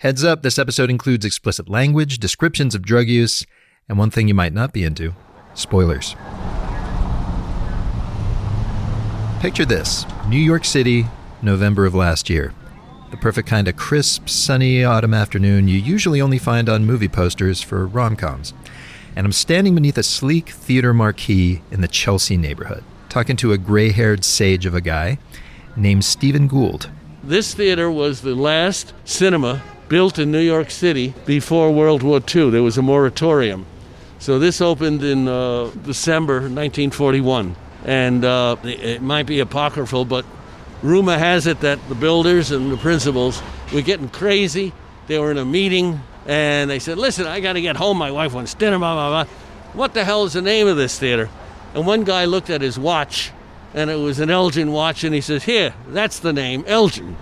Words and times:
Heads 0.00 0.24
up, 0.24 0.40
this 0.40 0.58
episode 0.58 0.88
includes 0.88 1.26
explicit 1.26 1.68
language, 1.68 2.16
descriptions 2.16 2.74
of 2.74 2.80
drug 2.80 3.06
use, 3.06 3.44
and 3.86 3.98
one 3.98 4.10
thing 4.10 4.28
you 4.28 4.34
might 4.34 4.54
not 4.54 4.72
be 4.72 4.82
into 4.82 5.14
spoilers. 5.52 6.16
Picture 9.40 9.66
this 9.66 10.06
New 10.26 10.38
York 10.38 10.64
City, 10.64 11.04
November 11.42 11.84
of 11.84 11.94
last 11.94 12.30
year. 12.30 12.54
The 13.10 13.18
perfect 13.18 13.46
kind 13.46 13.68
of 13.68 13.76
crisp, 13.76 14.26
sunny 14.26 14.82
autumn 14.82 15.12
afternoon 15.12 15.68
you 15.68 15.76
usually 15.76 16.22
only 16.22 16.38
find 16.38 16.70
on 16.70 16.86
movie 16.86 17.06
posters 17.06 17.60
for 17.60 17.86
rom 17.86 18.16
coms. 18.16 18.54
And 19.14 19.26
I'm 19.26 19.32
standing 19.32 19.74
beneath 19.74 19.98
a 19.98 20.02
sleek 20.02 20.48
theater 20.48 20.94
marquee 20.94 21.60
in 21.70 21.82
the 21.82 21.88
Chelsea 21.88 22.38
neighborhood, 22.38 22.84
talking 23.10 23.36
to 23.36 23.52
a 23.52 23.58
gray 23.58 23.90
haired 23.90 24.24
sage 24.24 24.64
of 24.64 24.74
a 24.74 24.80
guy 24.80 25.18
named 25.76 26.06
Stephen 26.06 26.48
Gould. 26.48 26.88
This 27.22 27.52
theater 27.52 27.90
was 27.90 28.22
the 28.22 28.34
last 28.34 28.94
cinema 29.04 29.60
built 29.90 30.20
in 30.20 30.30
New 30.30 30.40
York 30.40 30.70
City 30.70 31.12
before 31.26 31.72
World 31.72 32.02
War 32.04 32.22
II. 32.34 32.50
There 32.50 32.62
was 32.62 32.78
a 32.78 32.82
moratorium. 32.82 33.66
So 34.20 34.38
this 34.38 34.60
opened 34.60 35.02
in 35.02 35.26
uh, 35.26 35.70
December 35.82 36.34
1941 36.34 37.56
and 37.84 38.24
uh, 38.24 38.56
it 38.62 39.02
might 39.02 39.26
be 39.26 39.40
apocryphal, 39.40 40.04
but 40.04 40.24
rumor 40.82 41.18
has 41.18 41.46
it 41.48 41.60
that 41.60 41.80
the 41.88 41.96
builders 41.96 42.52
and 42.52 42.70
the 42.70 42.76
principals 42.76 43.42
were 43.74 43.80
getting 43.80 44.08
crazy. 44.08 44.72
They 45.08 45.18
were 45.18 45.32
in 45.32 45.38
a 45.38 45.44
meeting 45.44 46.00
and 46.24 46.70
they 46.70 46.78
said, 46.78 46.96
Listen, 46.96 47.26
I 47.26 47.40
got 47.40 47.54
to 47.54 47.60
get 47.60 47.76
home. 47.76 47.98
My 47.98 48.12
wife 48.12 48.32
wants 48.32 48.54
dinner, 48.54 48.78
blah, 48.78 48.94
blah, 48.94 49.24
blah. 49.24 49.34
What 49.72 49.94
the 49.94 50.04
hell 50.04 50.24
is 50.24 50.34
the 50.34 50.42
name 50.42 50.68
of 50.68 50.76
this 50.76 50.98
theater? 51.00 51.28
And 51.74 51.84
one 51.84 52.04
guy 52.04 52.26
looked 52.26 52.50
at 52.50 52.60
his 52.60 52.78
watch 52.78 53.32
and 53.74 53.90
it 53.90 53.96
was 53.96 54.20
an 54.20 54.30
Elgin 54.30 54.70
watch 54.70 55.02
and 55.02 55.12
he 55.12 55.20
says, 55.20 55.42
Here, 55.44 55.74
that's 55.88 56.20
the 56.20 56.32
name, 56.32 56.62
Elgin. 56.68 57.16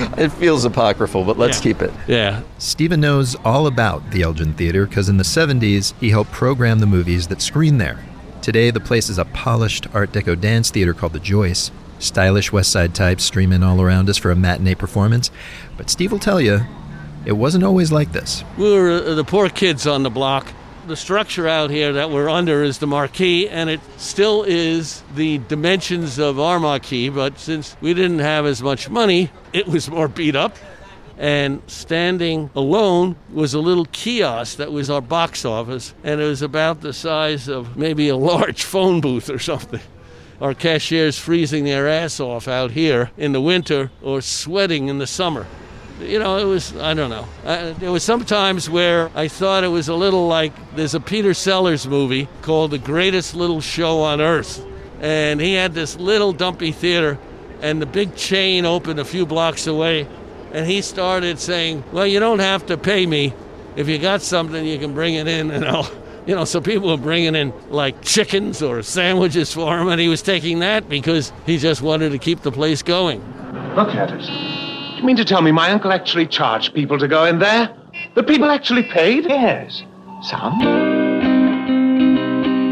it 0.18 0.28
feels 0.30 0.64
apocryphal, 0.64 1.24
but 1.24 1.38
let's 1.38 1.58
Yeah. 1.58 1.62
keep 1.62 1.82
it. 1.82 1.92
Yeah. 2.08 2.42
Stephen 2.58 3.00
knows 3.00 3.34
all 3.44 3.66
about 3.66 4.10
the 4.10 4.22
Elgin 4.22 4.54
Theater 4.54 4.86
because 4.86 5.08
in 5.08 5.16
the 5.16 5.24
70s 5.24 5.94
he 6.00 6.10
helped 6.10 6.32
program 6.32 6.78
the 6.80 6.86
movies 6.86 7.26
that 7.28 7.40
screen 7.42 7.78
there. 7.78 7.98
Today, 8.42 8.70
the 8.70 8.80
place 8.80 9.10
is 9.10 9.18
a 9.18 9.26
polished 9.26 9.86
Art 9.92 10.12
Deco 10.12 10.40
dance 10.40 10.70
theater 10.70 10.94
called 10.94 11.12
the 11.12 11.20
Joyce. 11.20 11.70
Stylish 11.98 12.50
West 12.50 12.70
Side 12.72 12.94
types 12.94 13.22
stream 13.24 13.52
in 13.52 13.62
all 13.62 13.82
around 13.82 14.08
us 14.08 14.16
for 14.16 14.30
a 14.30 14.36
matinee 14.36 14.74
performance. 14.74 15.30
But 15.76 15.90
Steve 15.90 16.10
will 16.10 16.18
tell 16.18 16.40
you, 16.40 16.60
it 17.26 17.32
wasn't 17.32 17.64
always 17.64 17.92
like 17.92 18.12
this. 18.12 18.42
We 18.56 18.72
were 18.72 18.92
uh, 18.92 19.14
the 19.14 19.24
poor 19.24 19.50
kids 19.50 19.86
on 19.86 20.02
the 20.04 20.08
block. 20.10 20.46
The 20.86 20.96
structure 20.96 21.46
out 21.46 21.70
here 21.70 21.92
that 21.92 22.10
we're 22.10 22.28
under 22.28 22.62
is 22.62 22.78
the 22.78 22.86
marquee, 22.86 23.48
and 23.48 23.68
it 23.68 23.80
still 23.98 24.42
is 24.42 25.02
the 25.14 25.38
dimensions 25.38 26.18
of 26.18 26.40
our 26.40 26.58
marquee, 26.58 27.10
but 27.10 27.38
since 27.38 27.76
we 27.80 27.92
didn't 27.92 28.20
have 28.20 28.46
as 28.46 28.62
much 28.62 28.88
money, 28.88 29.30
it 29.52 29.68
was 29.68 29.90
more 29.90 30.08
beat 30.08 30.34
up. 30.34 30.56
And 31.18 31.60
standing 31.66 32.50
alone 32.56 33.16
was 33.30 33.52
a 33.52 33.60
little 33.60 33.84
kiosk 33.92 34.56
that 34.56 34.72
was 34.72 34.88
our 34.88 35.02
box 35.02 35.44
office, 35.44 35.94
and 36.02 36.20
it 36.20 36.24
was 36.24 36.40
about 36.40 36.80
the 36.80 36.94
size 36.94 37.46
of 37.46 37.76
maybe 37.76 38.08
a 38.08 38.16
large 38.16 38.64
phone 38.72 39.00
booth 39.00 39.28
or 39.28 39.38
something. 39.38 39.82
Our 40.40 40.54
cashiers 40.54 41.18
freezing 41.18 41.64
their 41.64 41.86
ass 41.86 42.18
off 42.18 42.48
out 42.48 42.70
here 42.70 43.10
in 43.18 43.32
the 43.32 43.40
winter 43.42 43.90
or 44.02 44.22
sweating 44.22 44.88
in 44.88 44.98
the 44.98 45.06
summer 45.06 45.46
you 46.00 46.18
know, 46.18 46.38
it 46.38 46.44
was, 46.44 46.76
I 46.76 46.94
don't 46.94 47.10
know. 47.10 47.26
There 47.74 47.92
was 47.92 48.02
some 48.02 48.24
times 48.24 48.68
where 48.68 49.10
I 49.14 49.28
thought 49.28 49.64
it 49.64 49.68
was 49.68 49.88
a 49.88 49.94
little 49.94 50.26
like 50.26 50.52
there's 50.74 50.94
a 50.94 51.00
Peter 51.00 51.34
Sellers 51.34 51.86
movie 51.86 52.28
called 52.42 52.70
The 52.70 52.78
Greatest 52.78 53.34
Little 53.34 53.60
Show 53.60 54.00
on 54.00 54.20
Earth. 54.20 54.64
And 55.00 55.40
he 55.40 55.54
had 55.54 55.72
this 55.72 55.96
little 55.96 56.32
dumpy 56.32 56.72
theater, 56.72 57.18
and 57.62 57.80
the 57.80 57.86
big 57.86 58.16
chain 58.16 58.66
opened 58.66 59.00
a 59.00 59.04
few 59.04 59.24
blocks 59.24 59.66
away. 59.66 60.06
And 60.52 60.66
he 60.66 60.82
started 60.82 61.38
saying, 61.38 61.84
Well, 61.92 62.06
you 62.06 62.20
don't 62.20 62.40
have 62.40 62.66
to 62.66 62.76
pay 62.76 63.06
me. 63.06 63.32
If 63.76 63.88
you 63.88 63.98
got 63.98 64.20
something, 64.20 64.64
you 64.64 64.78
can 64.78 64.92
bring 64.92 65.14
it 65.14 65.26
in, 65.26 65.50
and 65.50 65.64
I'll. 65.64 65.90
You 66.26 66.34
know, 66.34 66.44
so 66.44 66.60
people 66.60 66.90
were 66.90 66.98
bringing 66.98 67.34
in 67.34 67.52
like 67.70 68.02
chickens 68.02 68.62
or 68.62 68.82
sandwiches 68.82 69.52
for 69.54 69.80
him, 69.80 69.88
and 69.88 69.98
he 69.98 70.06
was 70.08 70.20
taking 70.20 70.58
that 70.58 70.86
because 70.88 71.32
he 71.46 71.56
just 71.56 71.80
wanted 71.80 72.10
to 72.10 72.18
keep 72.18 72.42
the 72.42 72.52
place 72.52 72.82
going. 72.82 73.20
Look 73.74 73.88
at 73.94 74.10
it. 74.12 74.59
You 75.00 75.06
mean 75.06 75.16
to 75.16 75.24
tell 75.24 75.40
me 75.40 75.50
my 75.50 75.70
uncle 75.70 75.92
actually 75.92 76.26
charged 76.26 76.74
people 76.74 76.98
to 76.98 77.08
go 77.08 77.24
in 77.24 77.38
there? 77.38 77.74
The 78.14 78.22
people 78.22 78.50
actually 78.50 78.82
paid? 78.82 79.24
Yes. 79.24 79.82
Some. 80.22 80.58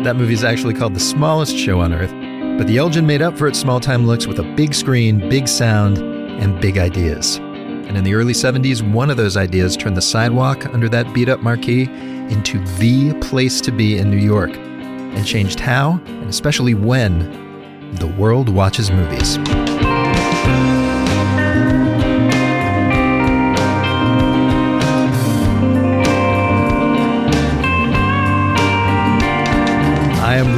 That 0.05 0.15
movie 0.15 0.35
is 0.35 0.45
actually 0.45 0.75
called 0.75 0.93
The 0.93 1.01
Smallest 1.01 1.57
Show 1.57 1.81
on 1.81 1.95
Earth, 1.95 2.11
but 2.59 2.67
the 2.67 2.77
Elgin 2.77 3.07
made 3.07 3.23
up 3.23 3.39
for 3.39 3.49
its 3.49 3.59
small 3.59 3.81
time 3.81 4.07
looks 4.07 4.27
with 4.27 4.41
a 4.41 4.43
big 4.43 4.75
screen, 4.75 5.27
big 5.31 5.49
sound, 5.49 5.97
and 5.97 6.61
big 6.61 6.77
ideas. 6.77 7.37
And 7.37 7.97
in 7.97 8.05
the 8.05 8.13
early 8.13 8.35
70s, 8.35 8.83
one 8.93 9.09
of 9.09 9.17
those 9.17 9.39
ideas 9.39 9.75
turned 9.75 9.97
the 9.97 10.03
sidewalk 10.03 10.67
under 10.67 10.91
that 10.91 11.15
beat 11.15 11.31
up 11.31 11.41
marquee 11.41 11.85
into 11.85 12.63
the 12.77 13.19
place 13.21 13.63
to 13.63 13.73
be 13.73 13.97
in 13.97 14.11
New 14.11 14.19
York 14.19 14.51
and 14.55 15.27
changed 15.27 15.61
how, 15.61 15.99
and 16.05 16.29
especially 16.29 16.75
when, 16.75 17.95
the 17.95 18.07
world 18.19 18.51
watches 18.51 18.91
movies. 18.91 19.39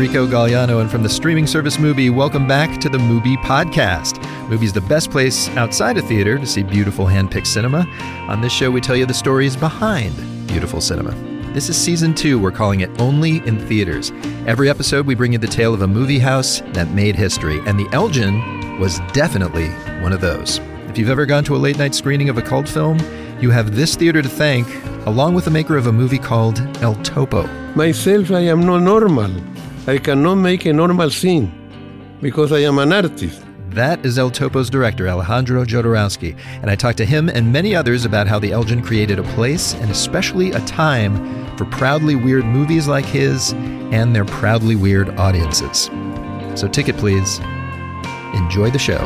I 0.00 0.04
am 0.04 0.08
Rico 0.08 0.26
Galliano, 0.26 0.80
and 0.80 0.90
from 0.90 1.02
the 1.02 1.10
streaming 1.10 1.46
service 1.46 1.76
Mubi, 1.76 2.10
welcome 2.10 2.48
back 2.48 2.80
to 2.80 2.88
the 2.88 2.96
Mubi 2.96 3.36
Podcast. 3.42 4.14
Mubi's 4.48 4.72
the 4.72 4.80
best 4.80 5.10
place 5.10 5.46
outside 5.58 5.98
a 5.98 6.00
theater 6.00 6.38
to 6.38 6.46
see 6.46 6.62
beautiful 6.62 7.04
hand-picked 7.04 7.46
cinema. 7.46 7.86
On 8.26 8.40
this 8.40 8.50
show, 8.50 8.70
we 8.70 8.80
tell 8.80 8.96
you 8.96 9.04
the 9.04 9.12
stories 9.12 9.56
behind 9.56 10.16
beautiful 10.46 10.80
cinema. 10.80 11.10
This 11.52 11.68
is 11.68 11.76
season 11.76 12.14
two. 12.14 12.38
We're 12.38 12.50
calling 12.50 12.80
it 12.80 12.88
Only 12.98 13.46
in 13.46 13.58
Theaters. 13.68 14.10
Every 14.46 14.70
episode, 14.70 15.04
we 15.04 15.14
bring 15.14 15.34
you 15.34 15.38
the 15.38 15.46
tale 15.46 15.74
of 15.74 15.82
a 15.82 15.86
movie 15.86 16.18
house 16.18 16.62
that 16.72 16.88
made 16.92 17.14
history, 17.14 17.60
and 17.66 17.78
the 17.78 17.88
Elgin 17.92 18.80
was 18.80 19.00
definitely 19.12 19.68
one 20.00 20.14
of 20.14 20.22
those. 20.22 20.60
If 20.88 20.96
you've 20.96 21.10
ever 21.10 21.26
gone 21.26 21.44
to 21.44 21.56
a 21.56 21.58
late 21.58 21.76
night 21.76 21.94
screening 21.94 22.30
of 22.30 22.38
a 22.38 22.42
cult 22.42 22.70
film, 22.70 22.98
you 23.38 23.50
have 23.50 23.76
this 23.76 23.96
theater 23.96 24.22
to 24.22 24.28
thank, 24.30 24.66
along 25.06 25.34
with 25.34 25.44
the 25.44 25.50
maker 25.50 25.76
of 25.76 25.88
a 25.88 25.92
movie 25.92 26.18
called 26.18 26.58
El 26.82 26.94
Topo. 27.02 27.46
Myself, 27.74 28.30
I 28.30 28.40
am 28.40 28.64
not 28.64 28.80
normal. 28.80 29.30
I 29.86 29.98
cannot 29.98 30.36
make 30.36 30.66
a 30.66 30.72
normal 30.72 31.10
scene 31.10 31.50
because 32.20 32.52
I 32.52 32.58
am 32.60 32.78
an 32.78 32.92
artist. 32.92 33.42
That 33.70 34.04
is 34.04 34.18
El 34.18 34.30
Topo's 34.30 34.68
director, 34.68 35.08
Alejandro 35.08 35.64
Jodorowsky, 35.64 36.36
and 36.60 36.70
I 36.70 36.76
talked 36.76 36.98
to 36.98 37.06
him 37.06 37.28
and 37.28 37.52
many 37.52 37.74
others 37.74 38.04
about 38.04 38.26
how 38.26 38.38
the 38.38 38.52
Elgin 38.52 38.82
created 38.82 39.18
a 39.18 39.22
place 39.34 39.74
and 39.74 39.90
especially 39.90 40.50
a 40.52 40.60
time 40.66 41.56
for 41.56 41.64
proudly 41.64 42.14
weird 42.14 42.44
movies 42.44 42.88
like 42.88 43.06
his 43.06 43.52
and 43.92 44.14
their 44.14 44.24
proudly 44.24 44.76
weird 44.76 45.10
audiences. 45.18 45.88
So, 46.60 46.68
ticket 46.68 46.96
please. 46.96 47.38
Enjoy 48.34 48.70
the 48.70 48.78
show. 48.78 48.98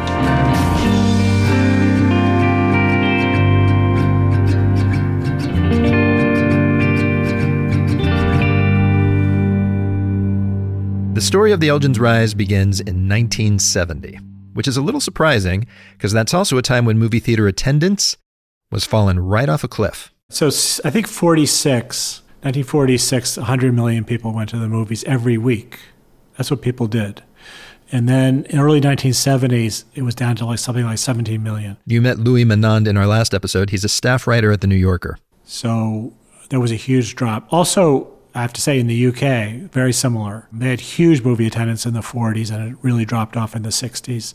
The 11.14 11.20
story 11.20 11.52
of 11.52 11.60
the 11.60 11.69
Elgin's 11.69 12.00
rise 12.00 12.34
begins 12.34 12.80
in 12.80 13.08
1970, 13.08 14.19
which 14.52 14.66
is 14.66 14.76
a 14.76 14.82
little 14.82 15.00
surprising 15.00 15.64
because 15.92 16.12
that's 16.12 16.34
also 16.34 16.58
a 16.58 16.62
time 16.62 16.84
when 16.84 16.98
movie 16.98 17.20
theater 17.20 17.47
attendance 17.47 18.16
was 18.72 18.84
falling 18.84 19.20
right 19.20 19.48
off 19.48 19.62
a 19.62 19.69
cliff. 19.69 20.12
So 20.28 20.48
I 20.48 20.91
think 20.91 21.06
46, 21.06 22.20
1946, 22.42 23.36
100 23.36 23.72
million 23.72 24.04
people 24.04 24.32
went 24.32 24.50
to 24.50 24.58
the 24.58 24.66
movies 24.66 25.04
every 25.04 25.38
week. 25.38 25.78
That's 26.36 26.50
what 26.50 26.62
people 26.62 26.88
did. 26.88 27.22
And 27.92 28.08
then 28.08 28.44
in 28.50 28.58
early 28.58 28.81
1970s, 28.81 29.84
it 29.94 30.02
was 30.02 30.16
down 30.16 30.34
to 30.34 30.46
like 30.46 30.58
something 30.58 30.84
like 30.84 30.99
17 30.99 31.40
million. 31.40 31.76
You 31.87 32.02
met 32.02 32.19
Louis 32.19 32.44
Menand 32.44 32.88
in 32.88 32.96
our 32.96 33.06
last 33.06 33.34
episode. 33.34 33.70
He's 33.70 33.84
a 33.84 33.88
staff 33.88 34.26
writer 34.26 34.50
at 34.50 34.62
The 34.62 34.66
New 34.66 34.75
Yorker. 34.75 35.19
So 35.44 36.12
there 36.49 36.58
was 36.58 36.72
a 36.72 36.76
huge 36.76 37.14
drop. 37.14 37.46
Also, 37.52 38.13
I 38.34 38.42
have 38.42 38.52
to 38.54 38.60
say, 38.60 38.81
in 38.81 38.88
the 38.88 39.06
UK, 39.06 39.70
very 39.70 39.92
similar. 39.92 40.48
They 40.52 40.69
had 40.70 40.81
huge 40.81 41.22
movie 41.22 41.46
attendance 41.46 41.86
in 41.86 41.94
the 41.94 42.00
40s 42.00 42.52
and 42.52 42.72
it 42.72 42.78
really 42.82 43.04
dropped 43.04 43.36
off 43.36 43.54
in 43.54 43.62
the 43.62 43.69
60s. 43.69 44.34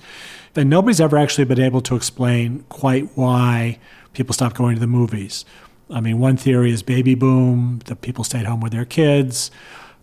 And 0.56 0.70
nobody's 0.70 1.02
ever 1.02 1.18
actually 1.18 1.44
been 1.44 1.60
able 1.60 1.82
to 1.82 1.96
explain 1.96 2.64
quite 2.70 3.10
why 3.16 3.78
people 4.14 4.34
stopped 4.34 4.56
going 4.56 4.76
to 4.76 4.80
the 4.80 4.88
movies. 4.88 5.44
I 5.90 6.00
mean, 6.00 6.20
one 6.20 6.38
theory 6.38 6.72
is 6.72 6.82
baby 6.82 7.14
boom, 7.16 7.82
the 7.86 7.96
people 7.96 8.24
stayed 8.24 8.46
home 8.46 8.62
with 8.62 8.72
their 8.72 8.86
kids. 8.86 9.52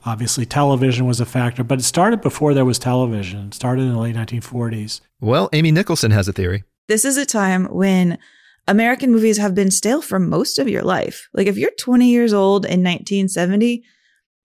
Obviously, 0.04 0.46
television 0.46 1.06
was 1.06 1.18
a 1.18 1.26
factor, 1.26 1.64
but 1.64 1.80
it 1.80 1.82
started 1.82 2.20
before 2.20 2.54
there 2.54 2.64
was 2.64 2.78
television. 2.78 3.48
It 3.48 3.54
started 3.54 3.82
in 3.82 3.92
the 3.92 3.98
late 3.98 4.14
1940s. 4.14 5.00
Well, 5.20 5.48
Amy 5.52 5.72
Nicholson 5.72 6.10
has 6.10 6.28
a 6.28 6.32
theory. 6.32 6.64
This 6.86 7.04
is 7.04 7.16
a 7.16 7.26
time 7.26 7.64
when 7.66 8.18
American 8.68 9.12
movies 9.12 9.38
have 9.38 9.54
been 9.54 9.70
stale 9.70 10.02
for 10.02 10.18
most 10.18 10.58
of 10.58 10.68
your 10.68 10.82
life. 10.82 11.28
Like 11.32 11.46
if 11.46 11.56
you're 11.56 11.70
20 11.78 12.08
years 12.08 12.32
old 12.32 12.64
in 12.64 12.82
1970, 12.82 13.84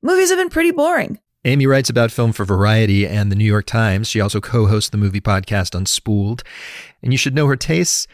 movies 0.01 0.29
have 0.29 0.37
been 0.37 0.49
pretty 0.49 0.71
boring. 0.71 1.19
Amy 1.43 1.65
writes 1.65 1.89
about 1.89 2.11
film 2.11 2.31
for 2.33 2.45
Variety 2.45 3.07
and 3.07 3.31
the 3.31 3.35
New 3.35 3.45
York 3.45 3.65
Times. 3.65 4.07
She 4.07 4.21
also 4.21 4.39
co 4.39 4.67
hosts 4.67 4.91
the 4.91 4.97
movie 4.97 5.21
podcast 5.21 5.73
Unspooled. 5.79 6.43
And 7.01 7.11
you 7.11 7.17
should 7.17 7.33
know 7.33 7.47
her 7.47 7.55
tastes 7.55 8.07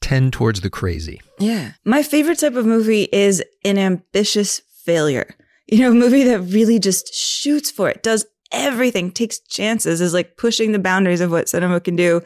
tend 0.00 0.32
towards 0.32 0.60
the 0.60 0.70
crazy. 0.70 1.20
Yeah. 1.38 1.72
My 1.84 2.02
favorite 2.02 2.40
type 2.40 2.56
of 2.56 2.66
movie 2.66 3.08
is 3.12 3.42
an 3.64 3.78
ambitious 3.78 4.60
failure. 4.84 5.34
You 5.68 5.78
know, 5.78 5.92
a 5.92 5.94
movie 5.94 6.24
that 6.24 6.40
really 6.40 6.78
just 6.80 7.14
shoots 7.14 7.70
for 7.70 7.88
it, 7.88 8.02
does 8.02 8.26
everything, 8.52 9.10
takes 9.10 9.38
chances, 9.38 10.00
is 10.00 10.12
like 10.12 10.36
pushing 10.36 10.72
the 10.72 10.78
boundaries 10.78 11.20
of 11.20 11.30
what 11.30 11.48
cinema 11.48 11.80
can 11.80 11.96
do. 11.96 12.22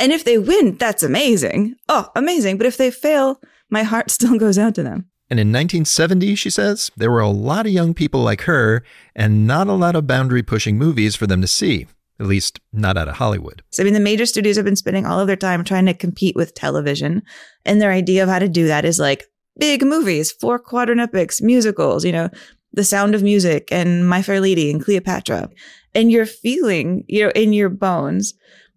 And 0.00 0.12
if 0.12 0.24
they 0.24 0.38
win, 0.38 0.76
that's 0.76 1.02
amazing. 1.02 1.76
Oh, 1.88 2.08
amazing. 2.16 2.56
But 2.56 2.66
if 2.66 2.78
they 2.78 2.90
fail, 2.90 3.40
my 3.68 3.82
heart 3.82 4.10
still 4.10 4.38
goes 4.38 4.58
out 4.58 4.74
to 4.76 4.82
them. 4.82 5.10
And 5.28 5.38
in 5.38 5.48
1970, 5.48 6.34
she 6.34 6.50
says, 6.50 6.90
there 6.96 7.10
were 7.10 7.20
a 7.20 7.28
lot 7.28 7.66
of 7.66 7.72
young 7.72 7.94
people 7.94 8.20
like 8.22 8.42
her 8.42 8.82
and 9.14 9.46
not 9.46 9.68
a 9.68 9.74
lot 9.74 9.94
of 9.94 10.06
boundary 10.06 10.42
pushing 10.42 10.76
movies 10.76 11.14
for 11.14 11.28
them 11.28 11.40
to 11.40 11.46
see, 11.46 11.86
at 12.18 12.26
least 12.26 12.58
not 12.72 12.96
out 12.96 13.06
of 13.06 13.16
Hollywood. 13.16 13.62
So, 13.70 13.82
I 13.82 13.84
mean, 13.84 13.94
the 13.94 14.00
major 14.00 14.26
studios 14.26 14.56
have 14.56 14.64
been 14.64 14.74
spending 14.74 15.06
all 15.06 15.20
of 15.20 15.28
their 15.28 15.36
time 15.36 15.62
trying 15.62 15.86
to 15.86 15.94
compete 15.94 16.34
with 16.34 16.54
television. 16.54 17.22
And 17.64 17.80
their 17.80 17.92
idea 17.92 18.24
of 18.24 18.28
how 18.28 18.40
to 18.40 18.48
do 18.48 18.66
that 18.66 18.84
is 18.84 18.98
like 18.98 19.24
big 19.56 19.84
movies, 19.84 20.32
four 20.32 20.58
quadrant 20.58 21.00
epics, 21.00 21.40
musicals, 21.40 22.04
you 22.04 22.10
know, 22.10 22.28
The 22.72 22.82
Sound 22.82 23.14
of 23.14 23.22
Music 23.22 23.68
and 23.70 24.08
My 24.08 24.22
Fair 24.22 24.40
Lady 24.40 24.68
and 24.68 24.84
Cleopatra. 24.84 25.48
And 25.94 26.10
you're 26.10 26.26
feeling, 26.26 27.04
you 27.06 27.24
know, 27.24 27.30
in 27.36 27.52
your 27.52 27.68
bones 27.68 28.34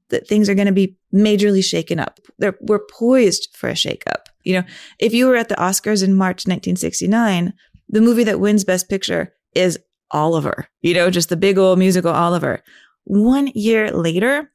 that 0.09 0.27
things 0.27 0.49
are 0.49 0.55
going 0.55 0.67
to 0.67 0.73
be 0.73 0.97
majorly 1.13 1.63
shaken 1.63 1.99
up. 1.99 2.19
They're, 2.37 2.57
we're 2.61 2.79
poised 2.79 3.49
for 3.53 3.69
a 3.69 3.73
shakeup. 3.73 4.27
You 4.43 4.55
know, 4.55 4.63
if 4.99 5.13
you 5.13 5.27
were 5.27 5.35
at 5.35 5.49
the 5.49 5.55
Oscars 5.55 6.03
in 6.03 6.13
March 6.13 6.45
1969, 6.45 7.53
the 7.89 8.01
movie 8.01 8.23
that 8.23 8.39
wins 8.39 8.63
Best 8.63 8.89
Picture 8.89 9.33
is 9.55 9.79
Oliver, 10.11 10.67
you 10.81 10.93
know, 10.93 11.09
just 11.09 11.29
the 11.29 11.37
big 11.37 11.57
old 11.57 11.79
musical 11.79 12.11
Oliver. 12.11 12.61
One 13.05 13.47
year 13.47 13.91
later, 13.91 14.51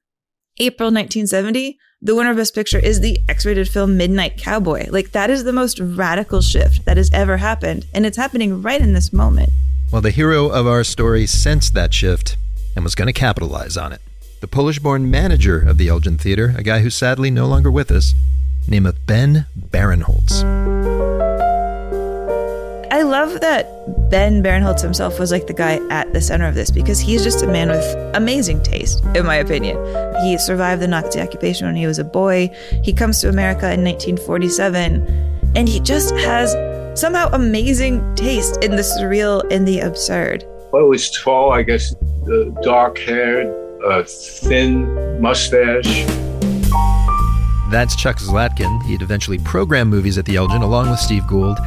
April 0.58 0.88
1970, 0.88 1.78
the 2.00 2.14
winner 2.14 2.30
of 2.30 2.36
Best 2.36 2.54
Picture 2.54 2.78
is 2.78 3.00
the 3.00 3.18
X 3.28 3.44
rated 3.44 3.68
film 3.68 3.96
Midnight 3.96 4.36
Cowboy. 4.36 4.86
Like, 4.90 5.12
that 5.12 5.30
is 5.30 5.44
the 5.44 5.52
most 5.52 5.80
radical 5.80 6.40
shift 6.40 6.84
that 6.84 6.96
has 6.96 7.10
ever 7.12 7.36
happened. 7.36 7.86
And 7.92 8.06
it's 8.06 8.16
happening 8.16 8.62
right 8.62 8.80
in 8.80 8.92
this 8.92 9.12
moment. 9.12 9.50
Well, 9.92 10.02
the 10.02 10.10
hero 10.10 10.48
of 10.48 10.66
our 10.66 10.84
story 10.84 11.26
sensed 11.26 11.74
that 11.74 11.92
shift 11.92 12.36
and 12.76 12.84
was 12.84 12.94
going 12.94 13.06
to 13.06 13.12
capitalize 13.12 13.76
on 13.76 13.92
it. 13.92 14.00
The 14.40 14.46
Polish 14.46 14.78
born 14.78 15.10
manager 15.10 15.58
of 15.58 15.78
the 15.78 15.88
Elgin 15.88 16.16
Theater, 16.16 16.54
a 16.56 16.62
guy 16.62 16.78
who's 16.78 16.94
sadly 16.94 17.28
no 17.28 17.46
longer 17.46 17.72
with 17.72 17.90
us, 17.90 18.14
name 18.68 18.86
of 18.86 19.04
Ben 19.04 19.46
Barenholtz. 19.58 20.44
I 22.92 23.02
love 23.02 23.40
that 23.40 23.66
Ben 24.10 24.40
Barenholtz 24.40 24.80
himself 24.80 25.18
was 25.18 25.32
like 25.32 25.48
the 25.48 25.52
guy 25.52 25.80
at 25.90 26.12
the 26.12 26.20
center 26.20 26.46
of 26.46 26.54
this 26.54 26.70
because 26.70 27.00
he's 27.00 27.24
just 27.24 27.42
a 27.42 27.48
man 27.48 27.68
with 27.68 27.84
amazing 28.14 28.62
taste, 28.62 29.04
in 29.16 29.26
my 29.26 29.34
opinion. 29.34 29.76
He 30.22 30.38
survived 30.38 30.82
the 30.82 30.88
Nazi 30.88 31.20
occupation 31.20 31.66
when 31.66 31.74
he 31.74 31.88
was 31.88 31.98
a 31.98 32.04
boy. 32.04 32.48
He 32.84 32.92
comes 32.92 33.20
to 33.22 33.28
America 33.28 33.72
in 33.72 33.82
1947, 33.82 35.52
and 35.56 35.68
he 35.68 35.80
just 35.80 36.14
has 36.14 36.54
somehow 36.98 37.28
amazing 37.32 38.14
taste 38.14 38.62
in 38.62 38.72
the 38.76 38.82
surreal 38.82 39.42
and 39.50 39.66
the 39.66 39.80
absurd. 39.80 40.44
Well, 40.72 40.84
it 40.84 40.88
was 40.88 41.10
tall, 41.10 41.52
I 41.52 41.62
guess, 41.62 41.92
uh, 41.92 42.44
dark 42.62 42.98
haired, 42.98 43.48
uh, 43.84 44.02
thin 44.04 45.20
mustache. 45.20 46.06
That's 47.70 47.94
Chuck 47.96 48.16
Zlatkin. 48.16 48.82
He'd 48.84 49.02
eventually 49.02 49.38
program 49.38 49.88
movies 49.88 50.16
at 50.16 50.24
the 50.24 50.36
Elgin 50.36 50.62
along 50.62 50.90
with 50.90 50.98
Steve 50.98 51.26
Gould, 51.26 51.58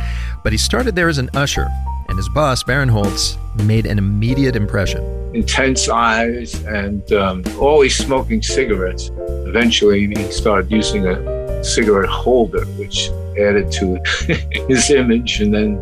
but 0.44 0.52
he 0.52 0.58
started 0.58 0.96
there 0.96 1.10
as 1.10 1.20
an 1.20 1.30
usher, 1.36 1.68
and 2.08 2.18
his 2.18 2.28
boss, 2.30 2.64
Barenholtz, 2.64 3.38
made 3.66 3.86
an 3.86 4.00
immediate 4.00 4.56
impression. 4.56 5.04
Intense 5.36 5.88
eyes 5.88 6.62
and 6.64 7.12
um, 7.14 7.44
always 7.60 7.96
smoking 7.96 8.42
cigarettes. 8.42 9.12
Eventually, 9.48 10.08
he 10.08 10.32
started 10.32 10.72
using 10.72 11.06
a 11.06 11.64
cigarette 11.64 12.10
holder, 12.10 12.66
which 12.78 13.10
added 13.40 13.72
to 13.74 14.00
his 14.68 14.90
image. 14.90 15.40
And 15.40 15.54
then 15.54 15.82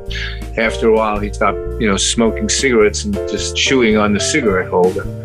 after 0.58 0.90
a 0.90 0.94
while, 0.94 1.20
he 1.20 1.32
stopped, 1.32 1.58
you 1.80 1.88
know, 1.88 1.98
smoking 1.98 2.50
cigarettes 2.50 3.06
and 3.06 3.16
just 3.30 3.56
chewing 3.56 3.98
on 3.98 4.14
the 4.14 4.20
cigarette 4.20 4.68
holder 4.68 5.19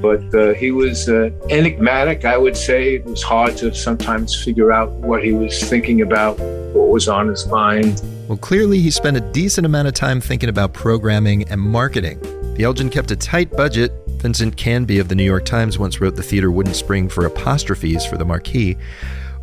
but 0.00 0.22
uh, 0.34 0.54
he 0.54 0.70
was 0.70 1.08
uh, 1.08 1.30
enigmatic, 1.48 2.24
I 2.24 2.36
would 2.36 2.56
say. 2.56 2.96
It 2.96 3.04
was 3.04 3.22
hard 3.22 3.56
to 3.58 3.74
sometimes 3.74 4.42
figure 4.42 4.72
out 4.72 4.90
what 4.92 5.24
he 5.24 5.32
was 5.32 5.62
thinking 5.62 6.02
about, 6.02 6.38
what 6.74 6.88
was 6.88 7.08
on 7.08 7.28
his 7.28 7.46
mind. 7.46 8.02
Well, 8.28 8.38
clearly, 8.38 8.80
he 8.80 8.90
spent 8.90 9.16
a 9.16 9.20
decent 9.20 9.66
amount 9.66 9.88
of 9.88 9.94
time 9.94 10.20
thinking 10.20 10.48
about 10.48 10.72
programming 10.72 11.48
and 11.48 11.60
marketing. 11.60 12.20
The 12.54 12.64
Elgin 12.64 12.90
kept 12.90 13.10
a 13.10 13.16
tight 13.16 13.50
budget. 13.50 13.92
Vincent 14.20 14.56
Canby 14.56 14.98
of 14.98 15.08
the 15.08 15.14
New 15.14 15.24
York 15.24 15.46
Times 15.46 15.78
once 15.78 16.00
wrote 16.00 16.14
the 16.14 16.22
theater 16.22 16.50
wouldn't 16.50 16.76
spring 16.76 17.08
for 17.08 17.24
apostrophes 17.24 18.04
for 18.04 18.18
the 18.18 18.24
marquee 18.24 18.76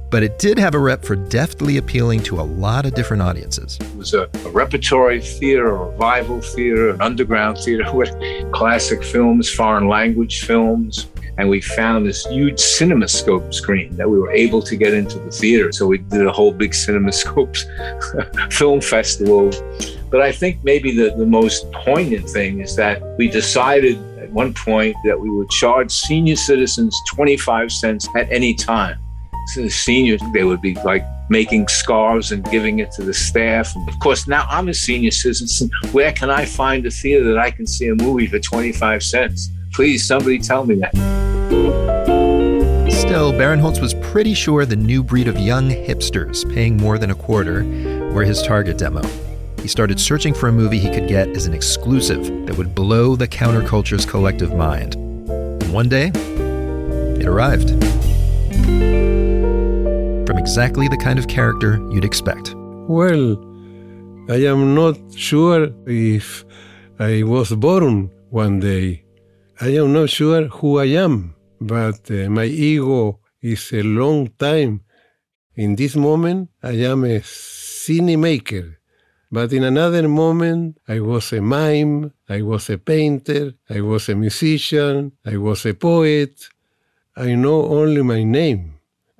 but 0.09 0.23
it 0.23 0.39
did 0.39 0.57
have 0.57 0.73
a 0.73 0.79
rep 0.79 1.03
for 1.03 1.15
deftly 1.15 1.77
appealing 1.77 2.21
to 2.23 2.39
a 2.39 2.43
lot 2.43 2.85
of 2.85 2.93
different 2.93 3.21
audiences. 3.21 3.77
It 3.81 3.95
was 3.95 4.13
a, 4.13 4.29
a 4.45 4.49
repertory 4.49 5.21
theater, 5.21 5.67
a 5.67 5.89
revival 5.89 6.41
theater, 6.41 6.89
an 6.89 7.01
underground 7.01 7.57
theater 7.57 7.91
with 7.93 8.11
classic 8.51 9.03
films, 9.03 9.49
foreign 9.49 9.87
language 9.87 10.45
films. 10.45 11.07
And 11.39 11.49
we 11.49 11.61
found 11.61 12.07
this 12.07 12.25
huge 12.25 12.55
cinemascope 12.55 13.53
screen 13.53 13.95
that 13.97 14.09
we 14.09 14.17
were 14.17 14.31
able 14.31 14.59
to 14.63 14.75
get 14.75 14.95
into 14.95 15.19
the 15.19 15.29
theater. 15.29 15.71
So 15.71 15.85
we 15.85 15.99
did 15.99 16.25
a 16.25 16.31
whole 16.31 16.51
big 16.51 16.71
cinemascope 16.71 17.55
film 18.53 18.81
festival. 18.81 19.51
But 20.09 20.21
I 20.21 20.31
think 20.31 20.63
maybe 20.63 20.95
the, 20.95 21.13
the 21.15 21.27
most 21.27 21.71
poignant 21.73 22.27
thing 22.27 22.61
is 22.61 22.75
that 22.77 23.03
we 23.19 23.27
decided 23.27 23.97
at 24.17 24.31
one 24.31 24.53
point 24.53 24.95
that 25.05 25.19
we 25.19 25.29
would 25.29 25.49
charge 25.51 25.91
senior 25.91 26.35
citizens 26.35 26.99
25 27.13 27.71
cents 27.71 28.07
at 28.15 28.31
any 28.31 28.55
time 28.55 28.97
seniors, 29.47 30.21
they 30.33 30.43
would 30.43 30.61
be 30.61 30.75
like 30.75 31.03
making 31.29 31.67
scarves 31.67 32.31
and 32.31 32.43
giving 32.51 32.79
it 32.79 32.91
to 32.93 33.03
the 33.03 33.13
staff. 33.13 33.75
Of 33.87 33.99
course, 33.99 34.27
now 34.27 34.45
I'm 34.49 34.69
a 34.69 34.73
senior 34.73 35.11
citizen. 35.11 35.69
Where 35.91 36.11
can 36.11 36.29
I 36.29 36.45
find 36.45 36.85
a 36.85 36.91
theater 36.91 37.25
that 37.25 37.37
I 37.37 37.51
can 37.51 37.67
see 37.67 37.87
a 37.87 37.95
movie 37.95 38.27
for 38.27 38.39
25 38.39 39.03
cents? 39.03 39.49
Please, 39.73 40.05
somebody 40.05 40.39
tell 40.39 40.65
me 40.65 40.75
that. 40.75 40.93
Still, 42.91 43.31
Barenholtz 43.31 43.81
was 43.81 43.93
pretty 43.95 44.33
sure 44.33 44.65
the 44.65 44.75
new 44.75 45.03
breed 45.03 45.27
of 45.27 45.39
young 45.39 45.69
hipsters 45.69 46.51
paying 46.53 46.77
more 46.77 46.97
than 46.97 47.11
a 47.11 47.15
quarter 47.15 47.63
were 48.13 48.23
his 48.23 48.41
target 48.41 48.77
demo. 48.77 49.01
He 49.61 49.67
started 49.67 49.99
searching 49.99 50.33
for 50.33 50.49
a 50.49 50.51
movie 50.51 50.77
he 50.77 50.89
could 50.89 51.07
get 51.07 51.29
as 51.29 51.45
an 51.45 51.53
exclusive 51.53 52.25
that 52.45 52.57
would 52.57 52.75
blow 52.75 53.15
the 53.15 53.27
counterculture's 53.27 54.05
collective 54.05 54.55
mind. 54.55 54.95
And 54.95 55.73
one 55.73 55.89
day, 55.89 56.11
it 56.13 57.25
arrived 57.25 57.69
exactly 60.47 60.87
the 60.87 61.03
kind 61.07 61.19
of 61.19 61.27
character 61.27 61.71
you'd 61.91 62.05
expect. 62.05 62.55
Well, 62.87 63.35
I 64.29 64.39
am 64.51 64.73
not 64.73 64.95
sure 65.13 65.67
if 65.85 66.45
I 66.97 67.23
was 67.23 67.51
born 67.51 68.09
one 68.29 68.61
day. 68.61 69.03
I 69.59 69.75
am 69.81 69.91
not 69.91 70.09
sure 70.09 70.47
who 70.47 70.79
I 70.79 70.85
am, 71.05 71.35
but 71.59 71.99
uh, 72.09 72.29
my 72.29 72.45
ego 72.45 73.19
is 73.41 73.73
a 73.73 73.83
long 73.83 74.29
time. 74.39 74.85
In 75.55 75.75
this 75.75 75.97
moment, 75.97 76.49
I 76.63 76.75
am 76.91 77.03
a 77.03 77.19
cinemaker. 77.19 78.77
But 79.29 79.51
in 79.51 79.65
another 79.65 80.07
moment, 80.07 80.77
I 80.87 81.01
was 81.01 81.33
a 81.33 81.41
mime, 81.41 82.13
I 82.29 82.41
was 82.41 82.69
a 82.69 82.77
painter, 82.77 83.51
I 83.69 83.81
was 83.81 84.07
a 84.07 84.15
musician, 84.15 85.11
I 85.25 85.35
was 85.35 85.65
a 85.65 85.73
poet. 85.73 86.47
I 87.17 87.35
know 87.35 87.65
only 87.65 88.01
my 88.01 88.23
name. 88.23 88.75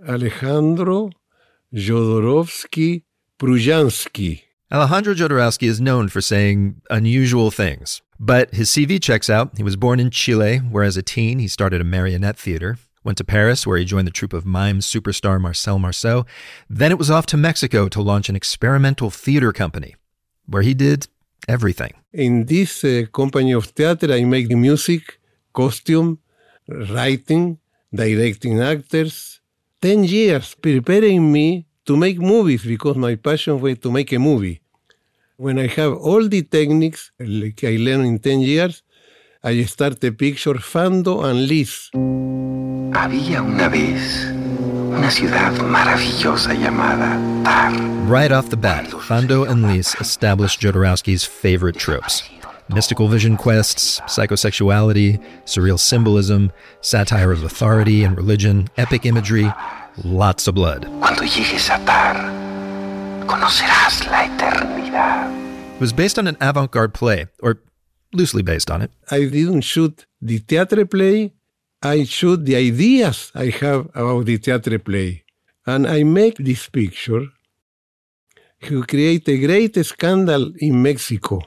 Alejandro 0.08 1.10
Jodorowsky 1.74 3.04
Prullansky. 3.40 4.44
Alejandro 4.72 5.14
Jodorowsky 5.14 5.68
is 5.68 5.82
known 5.82 6.08
for 6.08 6.22
saying 6.22 6.82
unusual 6.90 7.52
things, 7.52 8.02
but 8.20 8.54
his 8.54 8.70
CV 8.70 9.02
checks 9.02 9.30
out. 9.30 9.58
He 9.58 9.64
was 9.64 9.76
born 9.76 10.00
in 10.00 10.10
Chile, 10.10 10.58
where 10.58 10.84
as 10.84 10.98
a 10.98 11.02
teen 11.02 11.40
he 11.40 11.48
started 11.48 11.82
a 11.82 11.86
marionette 11.86 12.38
theater, 12.38 12.78
went 13.04 13.18
to 13.18 13.24
Paris, 13.24 13.68
where 13.68 13.78
he 13.78 13.86
joined 13.86 14.08
the 14.08 14.12
troupe 14.12 14.34
of 14.34 14.46
mime 14.46 14.80
superstar 14.80 15.40
Marcel 15.40 15.80
Marceau. 15.80 16.26
Then 16.70 16.92
it 16.92 16.98
was 16.98 17.12
off 17.12 17.26
to 17.28 17.38
Mexico 17.38 17.88
to 17.90 18.02
launch 18.02 18.30
an 18.30 18.36
experimental 18.36 19.10
theater 19.10 19.52
company, 19.52 19.96
where 20.46 20.64
he 20.64 20.74
did 20.74 21.08
everything. 21.48 21.94
In 22.14 22.46
this 22.46 22.84
uh, 22.84 23.04
company 23.14 23.52
of 23.54 23.66
theater, 23.66 24.14
I 24.14 24.24
make 24.24 24.48
the 24.48 24.56
music, 24.56 25.20
costume, 25.54 26.20
writing, 26.68 27.60
directing 27.94 28.62
actors, 28.62 29.37
10 29.82 30.06
years 30.06 30.56
preparing 30.56 31.32
me 31.32 31.66
to 31.86 31.96
make 31.96 32.20
movies 32.20 32.64
because 32.64 32.98
my 32.98 33.16
passion 33.16 33.62
was 33.62 33.78
to 33.80 33.92
make 33.92 34.12
a 34.12 34.18
movie. 34.18 34.60
When 35.38 35.60
I 35.60 35.68
have 35.68 35.94
all 35.94 36.28
the 36.28 36.42
techniques 36.42 37.12
like 37.20 37.64
I 37.64 37.78
learned 37.78 38.08
in 38.08 38.20
10 38.20 38.40
years, 38.40 38.82
I 39.44 39.64
start 39.66 40.02
the 40.02 40.12
picture 40.12 40.56
Fando 40.56 41.24
and 41.24 41.48
Lis. 41.48 41.92
Había 41.94 43.44
una 43.44 43.70
vez 43.70 44.26
una 44.90 45.12
ciudad 45.12 45.54
maravillosa 45.62 46.56
llamada 46.56 47.20
Tar. 47.44 47.74
Right 48.08 48.32
off 48.32 48.50
the 48.50 48.58
bat, 48.58 48.88
Fando 49.08 49.48
and 49.48 49.68
Lis 49.68 49.96
established 50.02 50.60
Jodorowsky's 50.60 51.24
favorite 51.24 51.78
tropes 51.78 52.24
mystical 52.70 53.08
vision 53.08 53.38
quests, 53.38 54.00
psychosexuality, 54.02 55.24
surreal 55.46 55.80
symbolism, 55.80 56.52
satire 56.82 57.32
of 57.32 57.44
authority 57.44 58.04
and 58.04 58.18
religion, 58.18 58.68
epic 58.78 59.06
imagery. 59.06 59.52
Lots 60.04 60.48
of 60.48 60.56
blood. 60.56 60.86
Cuando 61.00 61.24
llegues 61.24 61.70
a 61.70 61.84
Tar, 61.86 62.16
conocerás 63.26 64.06
la 64.06 64.26
eternidad. 64.26 65.76
It 65.76 65.82
was 65.82 65.94
based 65.94 66.20
on 66.20 66.28
an 66.28 66.38
avant 66.40 66.72
garde 66.72 66.94
play, 66.94 67.28
or 67.42 67.60
loosely 68.14 68.44
based 68.44 68.70
on 68.70 68.82
it. 68.82 68.92
I 69.12 69.26
didn't 69.26 69.62
shoot 69.62 70.06
the 70.22 70.40
theatre 70.40 70.86
play. 70.86 71.34
I 71.82 72.04
shoot 72.06 72.46
the 72.46 72.56
ideas 72.56 73.32
I 73.36 73.50
have 73.62 73.88
about 73.94 74.26
the 74.26 74.38
theatre 74.38 74.80
play. 74.80 75.24
And 75.66 75.86
I 75.86 76.04
make 76.04 76.38
this 76.38 76.70
picture 76.70 77.28
to 78.64 78.84
create 78.84 79.28
a 79.30 79.38
great 79.38 79.86
scandal 79.86 80.52
in 80.58 80.82
Mexico. 80.82 81.42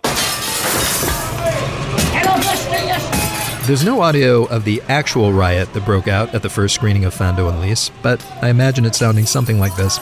There's 3.67 3.85
no 3.85 4.01
audio 4.01 4.47
of 4.47 4.65
the 4.65 4.83
actual 4.89 5.33
riot 5.33 5.73
that 5.75 5.85
broke 5.85 6.09
out 6.09 6.35
at 6.35 6.43
the 6.43 6.49
first 6.49 6.75
screening 6.75 7.05
of 7.05 7.15
Fando 7.15 7.49
and 7.49 7.61
Lis, 7.61 7.91
but 8.03 8.21
I 8.43 8.49
imagine 8.49 8.85
it 8.85 8.97
sounding 8.97 9.27
something 9.27 9.61
like 9.61 9.77
this. 9.77 9.99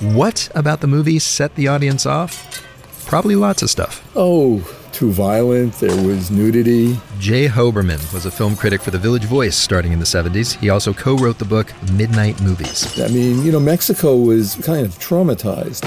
What 0.00 0.50
about 0.56 0.80
the 0.80 0.88
movie 0.88 1.20
set 1.20 1.54
the 1.54 1.68
audience 1.68 2.04
off? 2.04 2.66
Probably 3.06 3.36
lots 3.36 3.62
of 3.62 3.70
stuff. 3.70 4.10
Oh, 4.16 4.58
too 5.02 5.10
violent. 5.10 5.74
There 5.80 6.06
was 6.06 6.30
nudity. 6.30 6.96
J 7.18 7.48
Hoberman 7.48 8.00
was 8.14 8.24
a 8.24 8.30
film 8.30 8.54
critic 8.54 8.80
for 8.80 8.92
The 8.92 8.98
Village 8.98 9.24
Voice 9.24 9.56
starting 9.56 9.90
in 9.90 9.98
the 9.98 10.04
70s. 10.04 10.56
He 10.60 10.70
also 10.70 10.94
co 10.94 11.16
wrote 11.16 11.40
the 11.40 11.44
book 11.44 11.72
Midnight 11.94 12.40
Movies. 12.40 13.00
I 13.00 13.08
mean, 13.08 13.42
you 13.42 13.50
know, 13.50 13.58
Mexico 13.58 14.14
was 14.14 14.54
kind 14.64 14.86
of 14.86 14.96
traumatized 15.00 15.82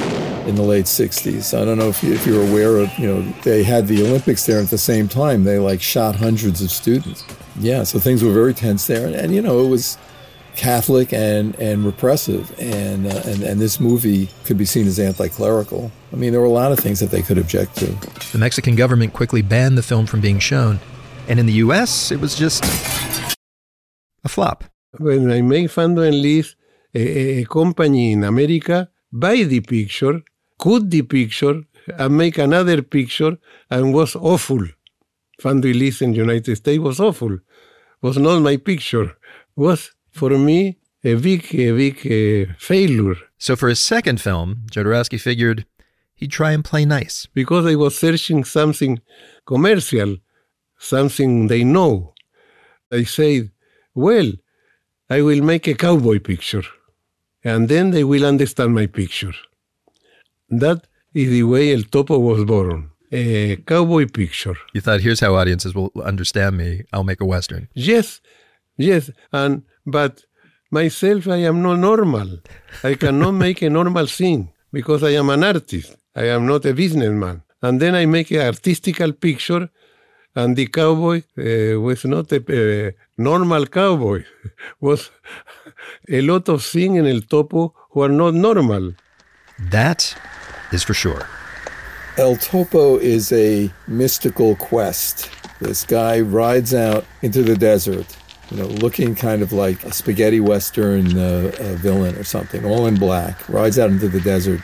in 0.46 0.56
the 0.56 0.64
late 0.64 0.84
60s. 0.84 1.58
I 1.58 1.64
don't 1.64 1.78
know 1.78 1.88
if, 1.88 2.04
you, 2.04 2.12
if 2.12 2.28
you're 2.28 2.46
aware 2.46 2.76
of, 2.76 2.92
you 3.00 3.08
know, 3.08 3.22
they 3.44 3.64
had 3.64 3.88
the 3.88 4.06
Olympics 4.06 4.46
there 4.46 4.60
at 4.60 4.68
the 4.68 4.78
same 4.78 5.08
time. 5.08 5.46
They 5.46 5.60
like 5.60 5.82
shot 5.82 6.18
hundreds 6.18 6.62
of 6.62 6.70
students. 6.70 7.24
Yeah, 7.58 7.84
so 7.84 8.00
things 8.00 8.22
were 8.22 8.34
very 8.34 8.54
tense 8.54 8.86
there. 8.86 9.08
And, 9.08 9.16
and 9.16 9.34
you 9.34 9.42
know, 9.42 9.64
it 9.64 9.70
was 9.70 9.98
Catholic 10.56 11.14
and, 11.14 11.56
and 11.60 11.86
repressive. 11.86 12.58
And, 12.60 13.08
uh, 13.08 13.22
and, 13.26 13.44
and 13.44 13.62
this 13.62 13.80
movie 13.80 14.30
could 14.46 14.58
be 14.58 14.66
seen 14.66 14.88
as 14.88 15.00
anti 15.00 15.28
clerical. 15.28 15.92
I 16.14 16.16
mean, 16.16 16.32
there 16.32 16.42
were 16.42 16.48
a 16.48 16.60
lot 16.64 16.72
of 16.72 16.80
things 16.80 17.00
that 17.00 17.12
they 17.12 17.22
could 17.22 17.38
object 17.38 17.76
to. 17.78 17.88
The 18.32 18.38
Mexican 18.38 18.76
government 18.76 19.14
quickly 19.14 19.42
banned 19.42 19.78
the 19.78 19.84
film 19.84 20.06
from 20.06 20.22
being 20.22 20.40
shown. 20.40 20.80
And 21.28 21.40
in 21.40 21.46
the 21.46 21.54
US, 21.54 22.12
it 22.12 22.20
was 22.20 22.36
just 22.36 22.64
a 24.24 24.30
flop. 24.30 24.64
When 24.98 25.32
I 25.32 25.42
make 25.42 25.68
Fando 25.68 26.08
and 26.08 26.22
Lis, 26.22 26.56
a, 26.94 27.42
a 27.42 27.46
company 27.46 28.14
in 28.14 28.24
America 28.24 28.90
buy 29.12 29.44
the 29.44 29.60
picture, 29.62 30.22
cut 30.60 30.90
the 30.90 31.02
picture, 31.02 31.64
and 31.98 32.18
make 32.18 32.38
another 32.38 32.82
picture, 32.82 33.38
and 33.70 33.94
was 33.94 34.16
awful. 34.16 34.64
Fando 35.42 35.66
and 35.66 35.76
Lis 35.76 36.02
in 36.02 36.12
the 36.12 36.18
United 36.18 36.56
States 36.56 36.80
was 36.80 37.00
awful. 37.00 37.40
Was 38.02 38.18
not 38.18 38.42
my 38.42 38.58
picture. 38.58 39.18
Was 39.56 39.95
for 40.16 40.32
me 40.38 40.78
a 41.04 41.16
big, 41.16 41.44
a 41.54 41.72
big 41.72 41.98
uh, 41.98 42.54
failure. 42.58 43.16
So 43.38 43.56
for 43.56 43.68
his 43.70 43.80
second 43.80 44.22
film, 44.22 44.64
Jodorowsky 44.72 45.20
figured 45.20 45.66
he'd 46.16 46.32
try 46.32 46.52
and 46.52 46.64
play 46.64 46.86
nice. 46.86 47.28
Because 47.34 47.66
I 47.66 47.76
was 47.76 48.00
searching 48.00 48.44
something 48.44 49.02
commercial, 49.46 50.18
something 50.80 51.48
they 51.48 51.64
know. 51.64 52.14
I 52.92 53.04
said, 53.04 53.52
well, 53.94 54.32
I 55.10 55.22
will 55.22 55.44
make 55.44 55.68
a 55.68 55.76
cowboy 55.76 56.20
picture, 56.20 56.64
and 57.44 57.68
then 57.70 57.92
they 57.92 58.04
will 58.04 58.26
understand 58.26 58.74
my 58.74 58.88
picture. 58.88 59.34
That 60.50 60.88
is 61.14 61.30
the 61.30 61.44
way 61.44 61.74
El 61.74 61.84
Topo 61.84 62.18
was 62.20 62.46
born. 62.46 62.90
A 63.12 63.58
cowboy 63.58 64.08
picture. 64.08 64.56
You 64.74 64.82
thought, 64.82 65.02
here's 65.02 65.20
how 65.20 65.36
audiences 65.36 65.76
will 65.76 65.92
understand 66.04 66.58
me. 66.58 66.84
I'll 66.92 67.04
make 67.04 67.22
a 67.22 67.26
Western. 67.26 67.68
Yes, 67.74 68.22
yes. 68.78 69.12
And 69.32 69.64
but 69.86 70.24
myself, 70.72 71.28
I 71.28 71.38
am 71.38 71.62
not 71.62 71.78
normal. 71.80 72.40
I 72.84 72.96
cannot 72.96 73.34
make 73.34 73.62
a 73.62 73.70
normal 73.70 74.08
scene 74.08 74.50
because 74.72 75.04
I 75.04 75.12
am 75.12 75.30
an 75.30 75.44
artist. 75.44 75.96
I 76.16 76.26
am 76.36 76.46
not 76.46 76.66
a 76.66 76.74
businessman. 76.74 77.44
And 77.62 77.82
then 77.82 77.96
I 77.96 78.06
make 78.06 78.32
an 78.32 78.42
artistical 78.42 79.12
picture, 79.14 79.70
and 80.36 80.56
the 80.56 80.68
cowboy 80.68 81.24
uh, 81.38 81.80
was 81.80 82.06
not 82.06 82.32
a, 82.32 82.94
normal 83.18 83.66
cowboy. 83.66 84.24
was 84.82 85.10
a 86.10 86.22
lot 86.22 86.50
of 86.50 86.64
things 86.64 86.98
in 87.00 87.08
El 87.08 87.22
Topo 87.22 87.74
who 87.92 88.02
are 88.02 88.10
not 88.10 88.34
normal. 88.34 88.94
That 89.72 90.16
is 90.72 90.84
for 90.84 90.94
sure. 90.94 91.28
El 92.18 92.36
Topo 92.38 92.98
is 92.98 93.32
a 93.32 93.72
mystical 93.88 94.56
quest. 94.56 95.30
This 95.60 95.86
guy 95.86 96.20
rides 96.20 96.74
out 96.74 97.06
into 97.22 97.42
the 97.42 97.56
desert, 97.56 98.18
you 98.52 98.58
know, 98.58 98.68
looking 98.68 99.16
kind 99.16 99.42
of 99.42 99.52
like 99.52 99.84
a 99.84 99.92
spaghetti 99.92 100.40
western 100.40 101.18
uh, 101.18 101.52
uh, 101.60 101.76
villain 101.76 102.16
or 102.16 102.24
something, 102.24 102.66
all 102.66 102.86
in 102.86 102.96
black, 102.96 103.48
rides 103.50 103.80
out 103.80 103.90
into 103.90 104.08
the 104.08 104.22
desert 104.22 104.62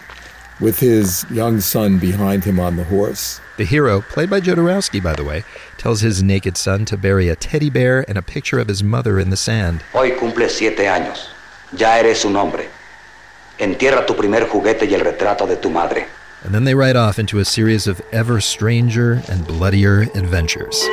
with 0.59 0.79
his 0.79 1.25
young 1.31 1.59
son 1.59 1.97
behind 1.97 2.43
him 2.43 2.59
on 2.59 2.75
the 2.75 2.83
horse. 2.83 3.41
The 3.57 3.65
hero, 3.65 4.01
played 4.01 4.29
by 4.29 4.39
Jodorowsky, 4.39 5.03
by 5.03 5.13
the 5.13 5.23
way, 5.23 5.43
tells 5.77 6.01
his 6.01 6.21
naked 6.21 6.55
son 6.55 6.85
to 6.85 6.97
bury 6.97 7.27
a 7.29 7.35
teddy 7.35 7.69
bear 7.69 8.05
and 8.07 8.17
a 8.17 8.21
picture 8.21 8.59
of 8.59 8.67
his 8.67 8.83
mother 8.83 9.19
in 9.19 9.31
the 9.31 9.37
sand. 9.37 9.81
Hoy 9.93 10.11
cumples 10.17 10.55
siete 10.55 10.85
años. 10.85 11.29
Ya 11.75 11.97
eres 11.97 12.23
un 12.25 12.35
hombre. 12.35 12.67
Entierra 13.59 14.05
tu 14.05 14.15
primer 14.15 14.47
juguete 14.47 14.87
y 14.87 14.93
el 14.93 15.01
retrato 15.01 15.47
de 15.47 15.55
tu 15.55 15.69
madre. 15.69 16.05
And 16.43 16.53
then 16.53 16.63
they 16.63 16.73
ride 16.73 16.95
off 16.95 17.19
into 17.19 17.39
a 17.39 17.45
series 17.45 17.85
of 17.87 18.01
ever 18.11 18.41
stranger 18.41 19.21
and 19.29 19.45
bloodier 19.45 20.01
adventures. 20.15 20.83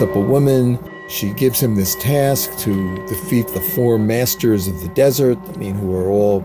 Up 0.00 0.16
a 0.16 0.20
woman. 0.20 0.78
She 1.08 1.32
gives 1.34 1.60
him 1.62 1.76
this 1.76 1.94
task 1.96 2.58
to 2.60 3.06
defeat 3.06 3.46
the 3.48 3.60
four 3.60 3.98
masters 3.98 4.66
of 4.66 4.80
the 4.80 4.88
desert, 4.88 5.38
I 5.46 5.56
mean, 5.58 5.74
who 5.76 5.94
are 5.94 6.08
all 6.08 6.40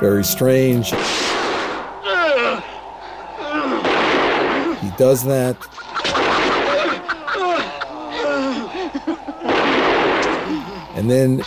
very 0.00 0.24
strange. 0.24 0.90
He 0.90 0.96
does 4.96 5.24
that. 5.24 5.58
And 10.94 11.10
then 11.10 11.42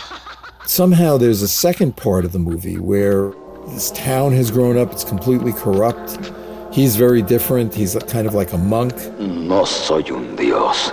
somehow 0.66 1.16
there's 1.16 1.42
a 1.42 1.48
second 1.48 1.96
part 1.96 2.24
of 2.24 2.30
the 2.30 2.38
movie 2.38 2.78
where 2.78 3.32
this 3.68 3.90
town 3.90 4.32
has 4.34 4.52
grown 4.52 4.76
up, 4.76 4.92
it's 4.92 5.02
completely 5.02 5.52
corrupt. 5.52 6.30
He's 6.72 6.94
very 6.94 7.22
different. 7.22 7.74
He's 7.74 7.96
kind 8.06 8.28
of 8.28 8.34
like 8.34 8.52
a 8.52 8.58
monk. 8.58 8.94
No 9.18 9.64
soy 9.64 10.04
un 10.14 10.36
dios. 10.36 10.92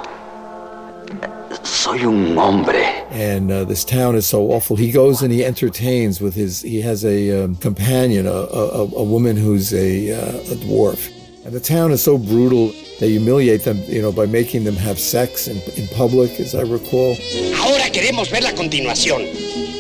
Soy 1.87 2.03
un 2.03 2.35
hombre. 2.37 2.83
And 3.11 3.49
uh, 3.49 3.63
this 3.63 3.85
town 3.85 4.15
is 4.15 4.27
so 4.27 4.51
awful. 4.51 4.75
He 4.75 4.91
goes 4.91 5.21
and 5.21 5.31
he 5.31 5.45
entertains 5.45 6.19
with 6.19 6.35
his. 6.35 6.61
He 6.61 6.81
has 6.81 7.05
a 7.05 7.45
um, 7.45 7.55
companion, 7.55 8.27
a, 8.27 8.29
a, 8.29 8.81
a, 8.81 9.03
woman 9.03 9.37
who's 9.37 9.73
a, 9.73 10.11
uh, 10.11 10.37
a 10.51 10.55
dwarf. 10.65 11.09
And 11.45 11.53
the 11.53 11.61
town 11.61 11.93
is 11.93 12.03
so 12.03 12.17
brutal. 12.17 12.73
They 12.99 13.11
humiliate 13.11 13.63
them, 13.63 13.77
you 13.87 14.01
know, 14.01 14.11
by 14.11 14.25
making 14.25 14.65
them 14.65 14.75
have 14.75 14.99
sex 14.99 15.47
in, 15.47 15.61
in 15.81 15.87
public, 15.95 16.37
as 16.41 16.55
I 16.55 16.63
recall. 16.63 17.15
Ahora 17.55 17.89
queremos 17.89 18.29
ver 18.29 18.41
la 18.41 18.51
continuación. 18.51 19.21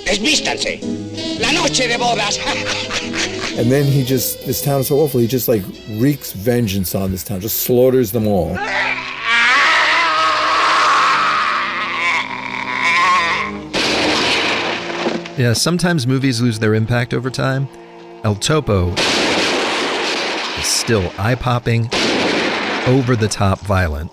Desvístanse. 0.05 0.79
La 1.41 1.51
noche 1.51 1.89
de 1.89 1.97
bodas. 1.97 2.39
and 3.59 3.69
then 3.69 3.83
he 3.83 4.05
just, 4.05 4.45
this 4.45 4.61
town 4.61 4.79
is 4.79 4.87
so 4.87 4.99
awful. 4.99 5.19
He 5.19 5.27
just 5.27 5.49
like 5.49 5.63
wreaks 5.99 6.31
vengeance 6.31 6.95
on 6.95 7.11
this 7.11 7.25
town, 7.25 7.41
just 7.41 7.63
slaughters 7.63 8.13
them 8.13 8.27
all. 8.27 8.57
Yeah, 15.37 15.53
sometimes 15.53 16.07
movies 16.07 16.41
lose 16.41 16.57
their 16.57 16.73
impact 16.73 17.13
over 17.13 17.29
time. 17.29 17.69
El 18.23 18.33
Topo 18.33 18.91
is 20.57 20.65
still 20.65 21.13
eye 21.19 21.35
popping, 21.39 21.89
over 22.87 23.15
the 23.15 23.27
top 23.29 23.59
violent, 23.59 24.09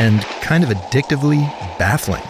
and 0.00 0.20
kind 0.42 0.64
of 0.64 0.70
addictively 0.70 1.38
baffling. 1.78 2.24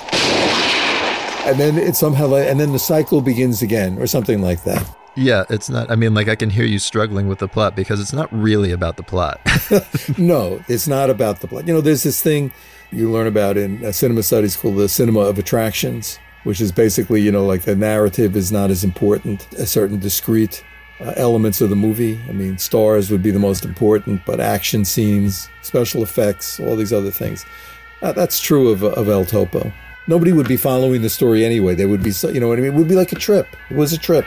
And 1.49 1.59
then 1.59 1.79
it 1.79 1.97
somehow, 1.97 2.27
like, 2.27 2.49
and 2.49 2.61
then 2.61 2.73
the 2.73 2.79
cycle 2.79 3.23
begins 3.23 3.63
again, 3.63 3.97
or 3.99 4.07
something 4.07 4.43
like 4.43 4.65
that. 4.65 4.87
Yeah, 5.17 5.45
it's 5.49 5.71
not. 5.71 5.91
I 5.91 5.97
mean, 5.97 6.13
like, 6.13 6.29
I 6.29 6.37
can 6.37 6.51
hear 6.51 6.67
you 6.67 6.79
struggling 6.79 7.29
with 7.29 7.39
the 7.39 7.49
plot 7.49 7.77
because 7.77 7.99
it's 7.99 8.13
not 8.13 8.31
really 8.31 8.73
about 8.73 8.99
the 8.99 9.03
plot. 9.03 9.41
no, 10.19 10.63
it's 10.69 10.87
not 10.87 11.09
about 11.09 11.41
the 11.41 11.49
plot. 11.49 11.67
You 11.67 11.73
know, 11.73 11.81
there's 11.81 12.03
this 12.03 12.21
thing 12.21 12.53
you 12.93 13.11
learn 13.11 13.27
about 13.27 13.57
in 13.57 13.83
uh, 13.83 13.91
cinema 13.91 14.23
studies 14.23 14.55
called 14.55 14.77
the 14.77 14.87
cinema 14.87 15.21
of 15.21 15.39
attractions 15.39 16.19
which 16.45 16.61
is 16.61 16.73
basically, 16.73 17.21
you 17.21 17.31
know, 17.31 17.45
like 17.45 17.63
the 17.63 17.77
narrative 17.77 18.37
is 18.37 18.51
not 18.51 18.71
as 18.71 18.85
important 18.85 19.53
as 19.55 19.71
certain 19.71 19.99
discrete 19.99 20.65
uh, 21.01 21.13
elements 21.17 21.61
of 21.61 21.71
the 21.71 21.77
movie. 21.77 22.21
I 22.29 22.33
mean, 22.33 22.59
stars 22.59 23.11
would 23.11 23.23
be 23.23 23.31
the 23.31 23.39
most 23.39 23.65
important, 23.65 24.25
but 24.27 24.41
action 24.41 24.85
scenes, 24.85 25.49
special 25.63 26.03
effects, 26.03 26.61
all 26.61 26.77
these 26.77 26.93
other 26.93 27.11
things. 27.11 27.45
Uh, 28.03 28.13
that's 28.13 28.41
true 28.41 28.71
of, 28.71 28.83
of 28.83 29.09
El 29.09 29.25
Topo. 29.25 29.73
Nobody 30.07 30.33
would 30.33 30.49
be 30.49 30.57
following 30.57 31.03
the 31.03 31.11
story 31.11 31.45
anyway. 31.45 31.75
They 31.75 31.87
would 31.87 32.03
be, 32.03 32.13
you 32.33 32.41
know 32.41 32.49
what 32.49 32.59
I 32.59 32.63
mean? 32.63 32.73
It 32.73 32.77
would 32.77 32.89
be 32.89 32.97
like 32.97 33.13
a 33.13 33.17
trip. 33.17 33.47
It 33.71 33.77
was 33.77 33.93
a 33.93 33.99
trip. 33.99 34.25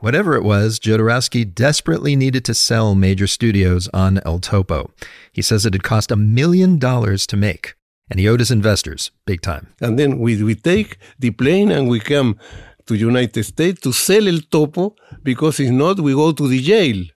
Whatever 0.00 0.34
it 0.34 0.42
was, 0.42 0.80
Jodorowsky 0.80 1.54
desperately 1.54 2.16
needed 2.16 2.44
to 2.46 2.54
sell 2.54 2.96
major 2.96 3.28
studios 3.28 3.88
on 3.94 4.20
El 4.26 4.40
Topo. 4.40 4.90
He 5.32 5.42
says 5.42 5.64
it 5.64 5.74
had 5.74 5.84
cost 5.84 6.10
a 6.10 6.16
million 6.16 6.80
dollars 6.80 7.24
to 7.28 7.36
make 7.36 7.74
and 8.12 8.20
he 8.20 8.28
owed 8.28 8.40
his 8.40 8.50
investors 8.50 9.10
big 9.24 9.40
time. 9.40 9.68
And 9.80 9.98
then 9.98 10.18
we, 10.18 10.42
we 10.42 10.54
take 10.54 10.98
the 11.18 11.30
plane 11.30 11.70
and 11.70 11.88
we 11.88 11.98
come 11.98 12.36
to 12.84 12.94
United 12.94 13.42
States 13.42 13.80
to 13.80 13.90
sell 13.92 14.28
El 14.28 14.40
Topo 14.50 14.94
because 15.22 15.58
if 15.60 15.70
not, 15.70 15.98
we 15.98 16.12
go 16.12 16.30
to 16.32 16.46
the 16.46 16.60
jail. 16.60 17.06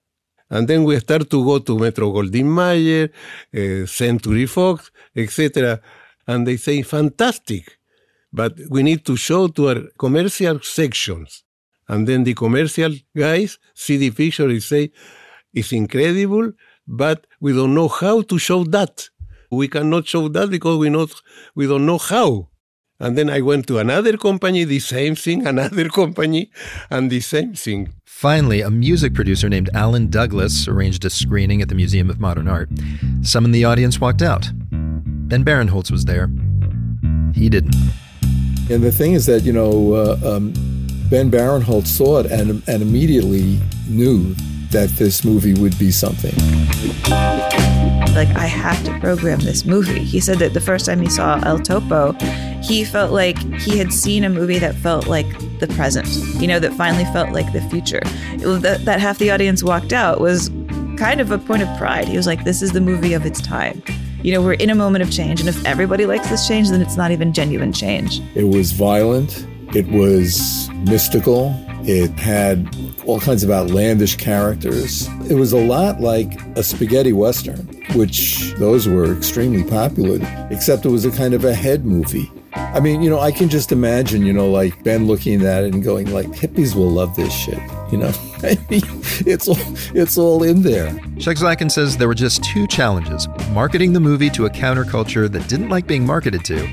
And 0.48 0.66
then 0.66 0.84
we 0.84 0.98
start 0.98 1.28
to 1.28 1.44
go 1.44 1.58
to 1.58 1.78
Metro 1.78 2.10
Goldwyn 2.12 2.48
Mayer, 2.58 3.10
uh, 3.54 3.86
Century 3.86 4.46
Fox, 4.46 4.90
etc. 5.14 5.80
And 6.26 6.46
they 6.46 6.56
say, 6.56 6.80
fantastic, 6.80 7.76
but 8.32 8.54
we 8.70 8.82
need 8.82 9.04
to 9.04 9.16
show 9.16 9.48
to 9.48 9.68
our 9.68 9.80
commercial 9.98 10.60
sections. 10.60 11.44
And 11.88 12.08
then 12.08 12.24
the 12.24 12.32
commercial 12.32 12.92
guys 13.14 13.58
see 13.74 13.98
the 13.98 14.12
picture 14.12 14.48
and 14.48 14.62
say, 14.62 14.92
it's 15.52 15.72
incredible, 15.72 16.52
but 16.86 17.26
we 17.38 17.52
don't 17.52 17.74
know 17.74 17.88
how 17.88 18.22
to 18.22 18.38
show 18.38 18.64
that. 18.64 19.10
We 19.50 19.68
cannot 19.68 20.06
show 20.06 20.28
that 20.28 20.50
because 20.50 20.78
we 20.78 20.88
not 20.90 21.10
we 21.54 21.66
don't 21.66 21.86
know 21.86 21.98
how. 21.98 22.48
And 22.98 23.16
then 23.16 23.28
I 23.28 23.42
went 23.42 23.66
to 23.66 23.78
another 23.78 24.16
company, 24.16 24.64
the 24.64 24.80
same 24.80 25.14
thing, 25.14 25.46
another 25.54 25.88
company, 25.88 26.50
and 26.90 27.10
the 27.10 27.20
same 27.20 27.54
thing. 27.54 27.92
Finally, 28.04 28.62
a 28.62 28.70
music 28.70 29.12
producer 29.12 29.48
named 29.50 29.68
Alan 29.74 30.08
Douglas 30.08 30.66
arranged 30.66 31.04
a 31.04 31.10
screening 31.10 31.60
at 31.60 31.68
the 31.68 31.74
Museum 31.74 32.08
of 32.08 32.18
Modern 32.18 32.48
Art. 32.48 32.70
Some 33.20 33.44
in 33.44 33.52
the 33.52 33.64
audience 33.64 34.00
walked 34.00 34.22
out. 34.22 34.50
Ben 34.70 35.44
Barenholtz 35.44 35.90
was 35.90 36.06
there. 36.06 36.30
He 37.34 37.50
didn't. 37.50 37.74
And 38.70 38.82
the 38.82 38.90
thing 38.90 39.12
is 39.12 39.26
that, 39.26 39.42
you 39.42 39.52
know, 39.52 39.92
uh, 39.92 40.36
um, 40.36 40.52
Ben 41.10 41.30
Barenholtz 41.30 41.88
saw 41.88 42.20
it 42.20 42.26
and, 42.26 42.62
and 42.66 42.82
immediately 42.82 43.60
knew 43.88 44.34
that 44.70 44.88
this 44.96 45.24
movie 45.24 45.54
would 45.54 45.78
be 45.78 45.90
something. 45.90 46.34
Like, 48.16 48.30
I 48.30 48.46
have 48.46 48.82
to 48.85 48.99
program 48.99 49.40
this 49.40 49.66
movie. 49.66 49.99
He 49.99 50.20
said 50.20 50.38
that 50.38 50.54
the 50.54 50.61
first 50.61 50.87
time 50.87 51.00
he 51.00 51.11
saw 51.11 51.38
El 51.44 51.58
Topo, 51.58 52.12
he 52.62 52.82
felt 52.82 53.12
like 53.12 53.37
he 53.61 53.76
had 53.76 53.92
seen 53.92 54.25
a 54.25 54.30
movie 54.30 54.58
that 54.58 54.75
felt 54.75 55.06
like 55.06 55.26
the 55.61 55.66
present, 55.68 56.08
you 56.40 56.46
know, 56.46 56.58
that 56.58 56.73
finally 56.73 57.04
felt 57.12 57.30
like 57.32 57.52
the 57.52 57.61
future. 57.68 58.00
That, 58.38 58.87
that 58.87 59.00
half 59.00 59.18
the 59.18 59.30
audience 59.30 59.62
walked 59.62 59.92
out 59.92 60.18
was 60.20 60.49
kind 60.96 61.20
of 61.20 61.30
a 61.30 61.37
point 61.37 61.62
of 61.62 61.68
pride. 61.76 62.08
He 62.08 62.16
was 62.16 62.26
like, 62.26 62.44
this 62.44 62.62
is 62.62 62.73
the 62.73 62.80
movie 62.80 63.12
of 63.12 63.26
its 63.26 63.40
time. 63.40 63.82
You 64.23 64.32
know, 64.32 64.40
we're 64.42 64.54
in 64.54 64.70
a 64.70 64.75
moment 64.75 65.02
of 65.02 65.11
change, 65.12 65.40
and 65.40 65.49
if 65.49 65.64
everybody 65.66 66.06
likes 66.06 66.28
this 66.30 66.49
change, 66.49 66.70
then 66.70 66.80
it's 66.80 66.96
not 66.96 67.11
even 67.11 67.35
genuine 67.35 67.73
change. 67.73 68.20
It 68.35 68.44
was 68.44 68.73
violent, 68.73 69.46
it 69.76 69.87
was 69.88 70.70
mystical, 70.87 71.54
it 71.82 72.11
had 72.12 72.75
all 73.04 73.20
kinds 73.20 73.44
of 73.44 73.50
outlandish 73.50 74.16
characters. 74.16 75.06
It 75.30 75.35
was 75.35 75.52
a 75.52 75.64
lot 75.64 76.00
like 76.00 76.40
a 76.56 76.62
spaghetti 76.62 77.12
western, 77.12 77.68
which 77.94 78.52
those 78.54 78.88
were 78.88 79.16
extremely 79.16 79.62
popular, 79.62 80.18
except 80.50 80.84
it 80.84 80.88
was 80.88 81.04
a 81.04 81.10
kind 81.10 81.34
of 81.34 81.44
a 81.44 81.54
head 81.54 81.84
movie. 81.84 82.30
I 82.54 82.80
mean, 82.80 83.02
you 83.02 83.10
know, 83.10 83.20
I 83.20 83.32
can 83.32 83.48
just 83.48 83.70
imagine, 83.70 84.24
you 84.24 84.32
know, 84.32 84.50
like 84.50 84.82
Ben 84.82 85.06
looking 85.06 85.44
at 85.44 85.64
it 85.64 85.74
and 85.74 85.82
going 85.82 86.10
like, 86.10 86.26
hippies 86.28 86.74
will 86.74 86.90
love 86.90 87.14
this 87.16 87.32
shit, 87.32 87.60
you 87.90 87.98
know? 87.98 88.12
It's 89.26 89.48
all, 89.48 89.56
it's 89.94 90.18
all 90.18 90.42
in 90.42 90.62
there. 90.62 90.96
Chuck 91.18 91.38
says 91.38 91.96
there 91.96 92.06
were 92.06 92.14
just 92.14 92.44
two 92.44 92.66
challenges, 92.66 93.26
marketing 93.50 93.92
the 93.92 94.00
movie 94.00 94.30
to 94.30 94.46
a 94.46 94.50
counterculture 94.50 95.30
that 95.32 95.48
didn't 95.48 95.70
like 95.70 95.86
being 95.86 96.04
marketed 96.04 96.44
to, 96.44 96.68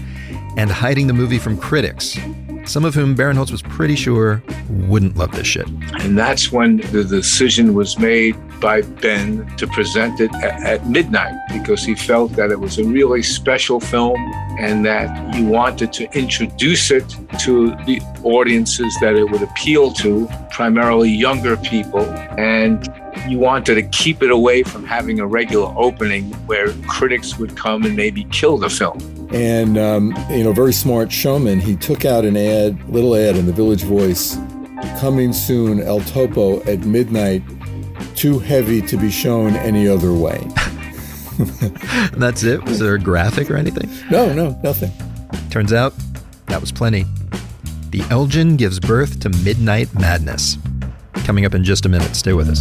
and 0.58 0.70
hiding 0.70 1.08
the 1.08 1.14
movie 1.14 1.40
from 1.40 1.58
critics 1.58 2.18
some 2.66 2.86
of 2.86 2.94
whom 2.96 3.16
Barenholtz 3.16 3.52
was 3.52 3.62
pretty 3.62 3.96
sure 3.96 4.42
wouldn't 4.70 5.18
love 5.18 5.32
this 5.32 5.48
shit. 5.48 5.68
And 6.00 6.18
that's 6.18 6.52
when 6.52 6.78
the 6.78 7.04
decision 7.04 7.74
was 7.74 8.00
made 8.00 8.36
by 8.60 8.82
Ben 8.82 9.46
to 9.58 9.68
present 9.68 10.20
it 10.20 10.34
at, 10.36 10.64
at 10.64 10.88
midnight 10.88 11.34
because 11.52 11.84
he 11.84 11.96
felt 11.96 12.34
that 12.34 12.52
it 12.52 12.60
was 12.60 12.80
a 12.80 12.84
really 12.84 13.22
special 13.22 13.80
film 13.80 14.20
and 14.60 14.86
that 14.86 15.36
he 15.36 15.44
wanted 15.44 15.92
to 15.94 16.18
introduce 16.18 16.92
it 16.92 17.16
to 17.40 17.70
the 17.86 18.00
audiences 18.24 18.96
that 19.02 19.16
it 19.16 19.30
would 19.30 19.42
appeal 19.42 19.92
to, 19.92 20.30
primarily 20.52 21.10
younger 21.10 21.58
people. 21.58 22.06
And 22.38 22.88
you 23.28 23.40
wanted 23.40 23.76
to 23.76 23.84
keep 23.84 24.22
it 24.22 24.32
away 24.32 24.64
from 24.64 24.86
having 24.86 25.20
a 25.20 25.28
regular 25.28 25.74
opening 25.78 26.32
where 26.46 26.72
critics 26.88 27.38
would 27.38 27.58
come 27.58 27.84
and 27.84 27.96
maybe 27.96 28.26
kill 28.26 28.58
the 28.58 28.70
film. 28.70 29.23
And, 29.34 29.78
um, 29.78 30.14
you 30.30 30.44
know, 30.44 30.54
very 30.54 30.74
smart 30.74 31.12
showman, 31.12 31.60
he 31.60 31.76
took 31.76 32.06
out 32.06 32.24
an 32.24 32.38
ad, 32.38 32.88
little 32.88 33.16
ad 33.16 33.36
in 33.36 33.48
the 33.48 33.54
Village 33.54 33.84
Voice, 33.84 34.38
coming 35.00 35.34
soon, 35.34 35.82
El 35.82 36.02
Topo 36.02 36.62
at 36.64 36.80
midnight, 36.82 37.42
too 38.16 38.38
heavy 38.38 38.82
to 38.84 38.96
be 38.96 39.10
shown 39.10 39.56
any 39.56 39.88
other 39.88 40.14
way. 40.14 40.40
that's 42.14 42.44
it? 42.44 42.64
Was 42.66 42.78
there 42.80 42.94
a 42.94 43.00
graphic 43.00 43.50
or 43.50 43.56
anything? 43.56 43.90
No, 44.12 44.32
no, 44.34 44.60
nothing. 44.64 44.92
Turns 45.50 45.74
out 45.74 45.94
that 46.48 46.62
was 46.62 46.72
plenty. 46.72 47.06
The 47.90 48.02
Elgin 48.12 48.56
gives 48.56 48.80
birth 48.80 49.20
to 49.22 49.30
Midnight 49.30 49.94
Madness. 49.96 50.58
Coming 51.26 51.46
up 51.46 51.56
in 51.56 51.64
just 51.64 51.86
a 51.86 51.90
minute. 51.90 52.16
Stay 52.16 52.34
with 52.34 52.50
us. 52.50 52.60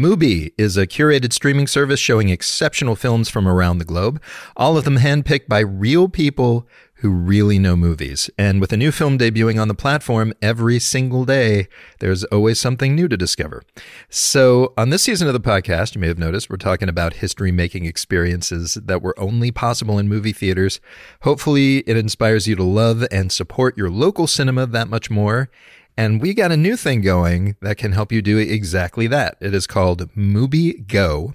Mubi 0.00 0.54
is 0.56 0.78
a 0.78 0.86
curated 0.86 1.30
streaming 1.30 1.66
service 1.66 2.00
showing 2.00 2.30
exceptional 2.30 2.96
films 2.96 3.28
from 3.28 3.46
around 3.46 3.76
the 3.76 3.84
globe, 3.84 4.18
all 4.56 4.78
of 4.78 4.84
them 4.84 4.96
handpicked 4.96 5.46
by 5.46 5.58
real 5.58 6.08
people 6.08 6.66
who 7.00 7.10
really 7.10 7.58
know 7.58 7.76
movies. 7.76 8.30
And 8.38 8.62
with 8.62 8.72
a 8.72 8.78
new 8.78 8.92
film 8.92 9.18
debuting 9.18 9.60
on 9.60 9.68
the 9.68 9.74
platform 9.74 10.32
every 10.40 10.78
single 10.78 11.26
day, 11.26 11.68
there's 11.98 12.24
always 12.24 12.58
something 12.58 12.94
new 12.94 13.08
to 13.08 13.16
discover. 13.16 13.62
So, 14.08 14.72
on 14.78 14.88
this 14.88 15.02
season 15.02 15.28
of 15.28 15.34
the 15.34 15.40
podcast, 15.40 15.94
you 15.94 16.00
may 16.00 16.08
have 16.08 16.18
noticed 16.18 16.48
we're 16.48 16.56
talking 16.56 16.88
about 16.88 17.14
history 17.14 17.52
making 17.52 17.84
experiences 17.84 18.78
that 18.82 19.02
were 19.02 19.18
only 19.18 19.50
possible 19.50 19.98
in 19.98 20.08
movie 20.08 20.32
theaters. 20.32 20.80
Hopefully, 21.22 21.78
it 21.80 21.98
inspires 21.98 22.46
you 22.46 22.56
to 22.56 22.64
love 22.64 23.06
and 23.10 23.30
support 23.30 23.76
your 23.76 23.90
local 23.90 24.26
cinema 24.26 24.66
that 24.66 24.88
much 24.88 25.10
more 25.10 25.50
and 26.00 26.22
we 26.22 26.32
got 26.32 26.50
a 26.50 26.56
new 26.56 26.78
thing 26.78 27.02
going 27.02 27.56
that 27.60 27.76
can 27.76 27.92
help 27.92 28.10
you 28.10 28.22
do 28.22 28.38
exactly 28.38 29.06
that. 29.08 29.36
It 29.38 29.52
is 29.52 29.66
called 29.66 30.10
Mubi 30.14 30.86
Go. 30.86 31.34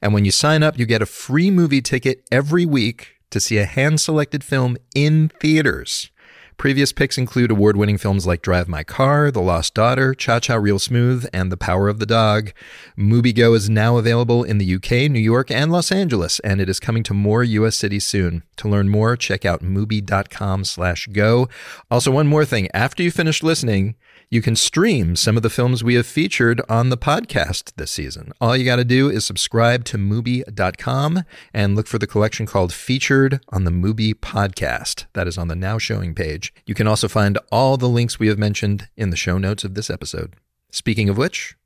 And 0.00 0.14
when 0.14 0.24
you 0.24 0.30
sign 0.30 0.62
up, 0.62 0.78
you 0.78 0.86
get 0.86 1.02
a 1.02 1.06
free 1.06 1.50
movie 1.50 1.82
ticket 1.82 2.26
every 2.32 2.64
week 2.64 3.16
to 3.28 3.40
see 3.40 3.58
a 3.58 3.66
hand 3.66 4.00
selected 4.00 4.42
film 4.42 4.78
in 4.94 5.30
theaters. 5.38 6.10
Previous 6.56 6.90
picks 6.90 7.18
include 7.18 7.50
award 7.50 7.76
winning 7.76 7.98
films 7.98 8.26
like 8.26 8.40
Drive 8.40 8.66
My 8.66 8.82
Car, 8.82 9.30
The 9.30 9.42
Lost 9.42 9.74
Daughter, 9.74 10.14
Cha 10.14 10.40
Cha 10.40 10.54
Real 10.54 10.78
Smooth, 10.78 11.28
and 11.30 11.52
The 11.52 11.58
Power 11.58 11.86
of 11.86 11.98
the 11.98 12.06
Dog. 12.06 12.52
MubiGo 12.96 13.54
is 13.54 13.68
now 13.68 13.98
available 13.98 14.42
in 14.42 14.56
the 14.56 14.74
UK, 14.76 15.10
New 15.10 15.20
York, 15.20 15.50
and 15.50 15.70
Los 15.70 15.92
Angeles, 15.92 16.38
and 16.38 16.58
it 16.58 16.70
is 16.70 16.80
coming 16.80 17.02
to 17.02 17.12
more 17.12 17.44
US 17.44 17.76
cities 17.76 18.06
soon. 18.06 18.42
To 18.56 18.68
learn 18.68 18.88
more, 18.88 19.18
check 19.18 19.44
out 19.44 19.62
mubi.com 19.62 20.64
slash 20.64 21.06
go. 21.08 21.50
Also, 21.90 22.10
one 22.10 22.26
more 22.26 22.46
thing. 22.46 22.68
After 22.72 23.02
you 23.02 23.10
finish 23.10 23.42
listening, 23.42 23.94
you 24.28 24.42
can 24.42 24.56
stream 24.56 25.14
some 25.14 25.36
of 25.36 25.42
the 25.42 25.50
films 25.50 25.84
we 25.84 25.94
have 25.94 26.06
featured 26.06 26.60
on 26.68 26.90
the 26.90 26.96
podcast 26.96 27.72
this 27.76 27.90
season. 27.92 28.32
All 28.40 28.56
you 28.56 28.64
got 28.64 28.76
to 28.76 28.84
do 28.84 29.08
is 29.08 29.24
subscribe 29.24 29.84
to 29.84 29.98
Mubi.com 29.98 31.22
and 31.54 31.76
look 31.76 31.86
for 31.86 31.98
the 31.98 32.06
collection 32.06 32.46
called 32.46 32.72
Featured 32.72 33.40
on 33.50 33.64
the 33.64 33.70
Mubi 33.70 34.14
Podcast. 34.14 35.06
That 35.12 35.28
is 35.28 35.38
on 35.38 35.48
the 35.48 35.54
now 35.54 35.78
showing 35.78 36.14
page. 36.14 36.52
You 36.66 36.74
can 36.74 36.86
also 36.86 37.08
find 37.08 37.38
all 37.52 37.76
the 37.76 37.88
links 37.88 38.18
we 38.18 38.28
have 38.28 38.38
mentioned 38.38 38.88
in 38.96 39.10
the 39.10 39.16
show 39.16 39.38
notes 39.38 39.64
of 39.64 39.74
this 39.74 39.90
episode. 39.90 40.34
Speaking 40.70 41.08
of 41.08 41.16
which, 41.16 41.56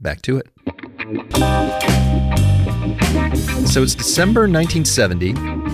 back 0.00 0.22
to 0.22 0.38
it. 0.38 0.48
So 3.66 3.82
it's 3.82 3.94
December 3.94 4.42
1970. 4.42 5.32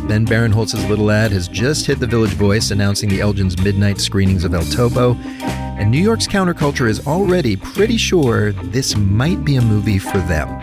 Ben 0.09 0.27
Barenholtz's 0.27 0.85
little 0.87 1.11
ad 1.11 1.31
has 1.31 1.47
just 1.47 1.87
hit 1.87 2.01
the 2.01 2.07
Village 2.07 2.33
Voice 2.33 2.71
announcing 2.71 3.09
the 3.09 3.21
Elgin's 3.21 3.63
midnight 3.63 4.01
screenings 4.01 4.45
of 4.45 4.55
El 4.55 4.65
Topo. 4.65 5.15
And 5.15 5.91
New 5.91 6.03
York's 6.03 6.27
counterculture 6.27 6.89
is 6.89 7.07
already 7.07 7.57
pretty 7.57 7.97
sure 7.97 8.53
this 8.53 8.97
might 8.97 9.45
be 9.45 9.57
a 9.57 9.63
movie 9.63 9.99
for 9.99 10.19
them. 10.19 10.59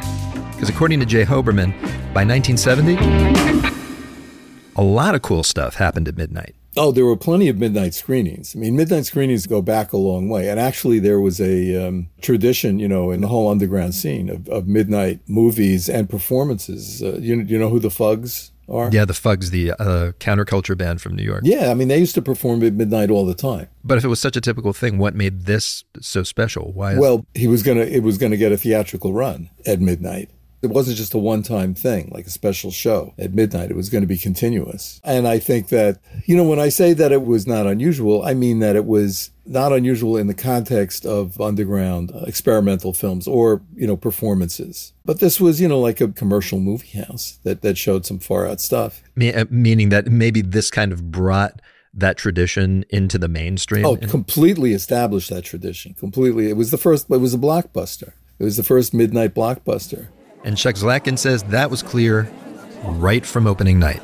Because 0.52 0.70
according 0.70 1.00
to 1.00 1.06
J 1.06 1.24
Hoberman, 1.24 1.72
by 2.14 2.26
1970, 2.26 2.98
a 4.76 4.82
lot 4.82 5.16
of 5.16 5.22
cool 5.22 5.44
stuff 5.44 5.76
happened 5.76 6.08
at 6.08 6.18
midnight. 6.18 6.56
Oh, 6.78 6.92
there 6.92 7.06
were 7.06 7.18
plenty 7.18 7.50
of 7.50 7.58
midnight 7.58 7.94
screenings. 7.94 8.56
I 8.56 8.60
mean, 8.60 8.76
midnight 8.76 9.06
screenings 9.06 9.48
go 9.48 9.62
back 9.62 9.92
a 9.92 9.98
long 9.98 10.30
way. 10.30 10.50
And 10.50 10.60
actually, 10.60 11.00
there 11.00 11.20
was 11.20 11.42
a 11.42 11.88
um, 11.88 12.10
tradition, 12.22 12.80
you 12.80 12.88
know, 12.88 13.12
in 13.12 13.22
the 13.22 13.28
whole 13.28 13.50
underground 13.50 13.96
scene 13.96 14.30
of, 14.30 14.48
of 14.50 14.68
midnight 14.68 15.20
movies 15.28 15.90
and 15.90 16.10
performances. 16.10 17.02
Uh, 17.02 17.18
you, 17.20 17.42
you 17.42 17.58
know 17.58 17.70
who 17.70 17.80
the 17.80 17.90
Fugs 17.90 18.52
are? 18.70 18.90
Yeah, 18.92 19.06
the 19.06 19.14
Fugs, 19.14 19.50
the 19.50 19.72
uh, 19.72 20.12
counterculture 20.20 20.78
band 20.78 21.02
from 21.02 21.16
New 21.16 21.24
York. 21.24 21.42
Yeah, 21.44 21.72
I 21.72 21.74
mean, 21.74 21.88
they 21.88 21.98
used 21.98 22.16
to 22.16 22.22
perform 22.22 22.64
at 22.64 22.74
midnight 22.74 23.10
all 23.10 23.26
the 23.26 23.34
time. 23.34 23.68
But 23.84 23.98
if 23.98 24.06
it 24.06 24.10
was 24.10 24.20
such 24.20 24.38
a 24.38 24.42
typical 24.42 24.72
thing, 24.72 25.00
what 25.00 25.16
made 25.16 25.46
this 25.46 25.84
so 26.00 26.24
special? 26.24 26.72
Why? 26.74 26.94
Is- 26.94 27.00
well, 27.00 27.26
he 27.34 27.48
was 27.48 27.64
gonna, 27.64 27.82
it 27.82 28.04
was 28.04 28.18
gonna 28.20 28.38
get 28.38 28.52
a 28.52 28.58
theatrical 28.58 29.12
run 29.12 29.50
at 29.66 29.82
midnight. 29.82 30.30
It 30.62 30.72
wasn't 30.72 30.98
just 30.98 31.14
a 31.14 31.18
one 31.18 31.42
time 31.42 31.74
thing, 31.74 32.10
like 32.14 32.28
a 32.28 32.30
special 32.32 32.70
show 32.70 33.14
at 33.18 33.34
midnight. 33.34 33.72
It 33.72 33.78
was 33.78 33.90
going 33.90 34.02
to 34.02 34.08
be 34.08 34.18
continuous. 34.18 35.00
And 35.04 35.28
I 35.28 35.40
think 35.40 35.70
that, 35.70 36.00
you 36.26 36.36
know, 36.36 36.44
when 36.44 36.60
I 36.60 36.70
say 36.70 36.94
that 36.94 37.12
it 37.12 37.26
was 37.26 37.48
not 37.48 37.66
unusual, 37.66 38.24
I 38.24 38.34
mean 38.34 38.60
that 38.60 38.76
it 38.76 38.86
was 38.86 39.32
not 39.46 39.72
unusual 39.72 40.18
in 40.18 40.28
the 40.28 40.34
context 40.34 41.06
of 41.06 41.40
underground 41.40 42.12
uh, 42.14 42.20
experimental 42.28 42.94
films 42.94 43.28
or, 43.28 43.62
you 43.76 43.88
know, 43.88 43.98
performances. 43.98 44.94
But 45.06 45.20
this 45.20 45.40
was, 45.40 45.60
you 45.62 45.68
know, 45.68 45.80
like 45.80 46.02
a 46.02 46.10
commercial 46.10 46.60
movie 46.60 47.00
house 47.00 47.40
that, 47.44 47.62
that 47.62 47.78
showed 47.78 48.06
some 48.06 48.20
far 48.20 48.46
out 48.46 48.62
stuff. 48.62 49.02
Me- 49.16 49.34
uh, 49.34 49.46
meaning 49.50 49.90
that 49.90 50.08
maybe 50.08 50.42
this 50.42 50.70
kind 50.70 50.92
of 50.92 51.10
brought 51.10 51.62
that 51.94 52.18
tradition 52.18 52.86
into 52.90 53.18
the 53.18 53.28
mainstream. 53.28 53.86
Oh, 53.86 53.96
completely 53.96 54.74
established 54.74 55.30
that 55.30 55.44
tradition. 55.44 55.96
Completely. 55.96 56.50
It 56.50 56.58
was 56.58 56.70
the 56.70 56.78
first, 56.78 57.10
it 57.10 57.18
was 57.18 57.34
a 57.34 57.38
blockbuster. 57.38 58.14
It 58.38 58.44
was 58.44 58.58
the 58.58 58.64
first 58.64 58.94
midnight 58.94 59.34
blockbuster. 59.34 60.08
And 60.44 60.58
Chuck 60.58 60.76
Zlatkin 60.76 61.18
says 61.18 61.44
that 61.44 61.70
was 61.70 61.84
clear 61.84 62.32
right 62.84 63.26
from 63.26 63.46
opening 63.46 63.80
night. 63.80 64.02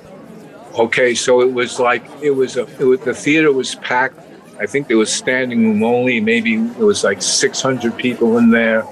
Okay, 0.77 1.15
so 1.15 1.41
it 1.41 1.53
was 1.53 1.79
like 1.79 2.03
it 2.21 2.31
was 2.31 2.57
a 2.57 2.67
it 2.79 2.83
was, 2.83 2.99
the 2.99 3.13
theater 3.13 3.53
was 3.53 3.75
packed. 3.75 4.19
I 4.59 4.65
think 4.65 4.87
there 4.87 4.97
was 4.97 5.11
standing 5.11 5.63
room 5.63 5.83
only. 5.83 6.19
Maybe 6.19 6.55
it 6.55 6.77
was 6.77 7.03
like 7.03 7.21
600 7.21 7.95
people 7.97 8.37
in 8.37 8.51
there, 8.51 8.85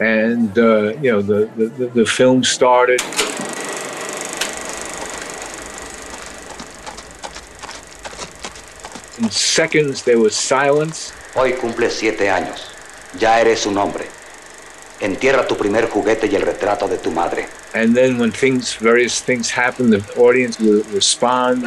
and 0.00 0.56
uh, 0.56 0.94
you 0.98 1.10
know 1.10 1.22
the, 1.22 1.50
the 1.56 1.86
the 1.88 2.06
film 2.06 2.44
started. 2.44 3.00
In 9.18 9.30
seconds, 9.30 10.02
there 10.02 10.18
was 10.18 10.36
silence. 10.36 11.10
Hoy 11.34 11.52
cumple 11.52 11.90
siete 11.90 12.28
años. 12.28 12.70
Ya 13.18 13.38
eres 13.38 13.66
un 13.66 13.76
hombre. 13.76 14.13
Entierra 15.00 15.46
tu 15.46 15.56
primer 15.56 15.88
juguete 15.88 16.28
y 16.28 16.36
el 16.36 16.42
retrato 16.42 16.88
de 16.88 16.98
tu 16.98 17.10
madre. 17.10 17.48
And 17.74 17.94
then 17.96 18.18
when 18.18 18.30
things, 18.30 18.74
various 18.74 19.20
things 19.20 19.50
happen, 19.50 19.90
the 19.90 20.00
audience 20.16 20.60
will 20.60 20.84
respond. 20.92 21.64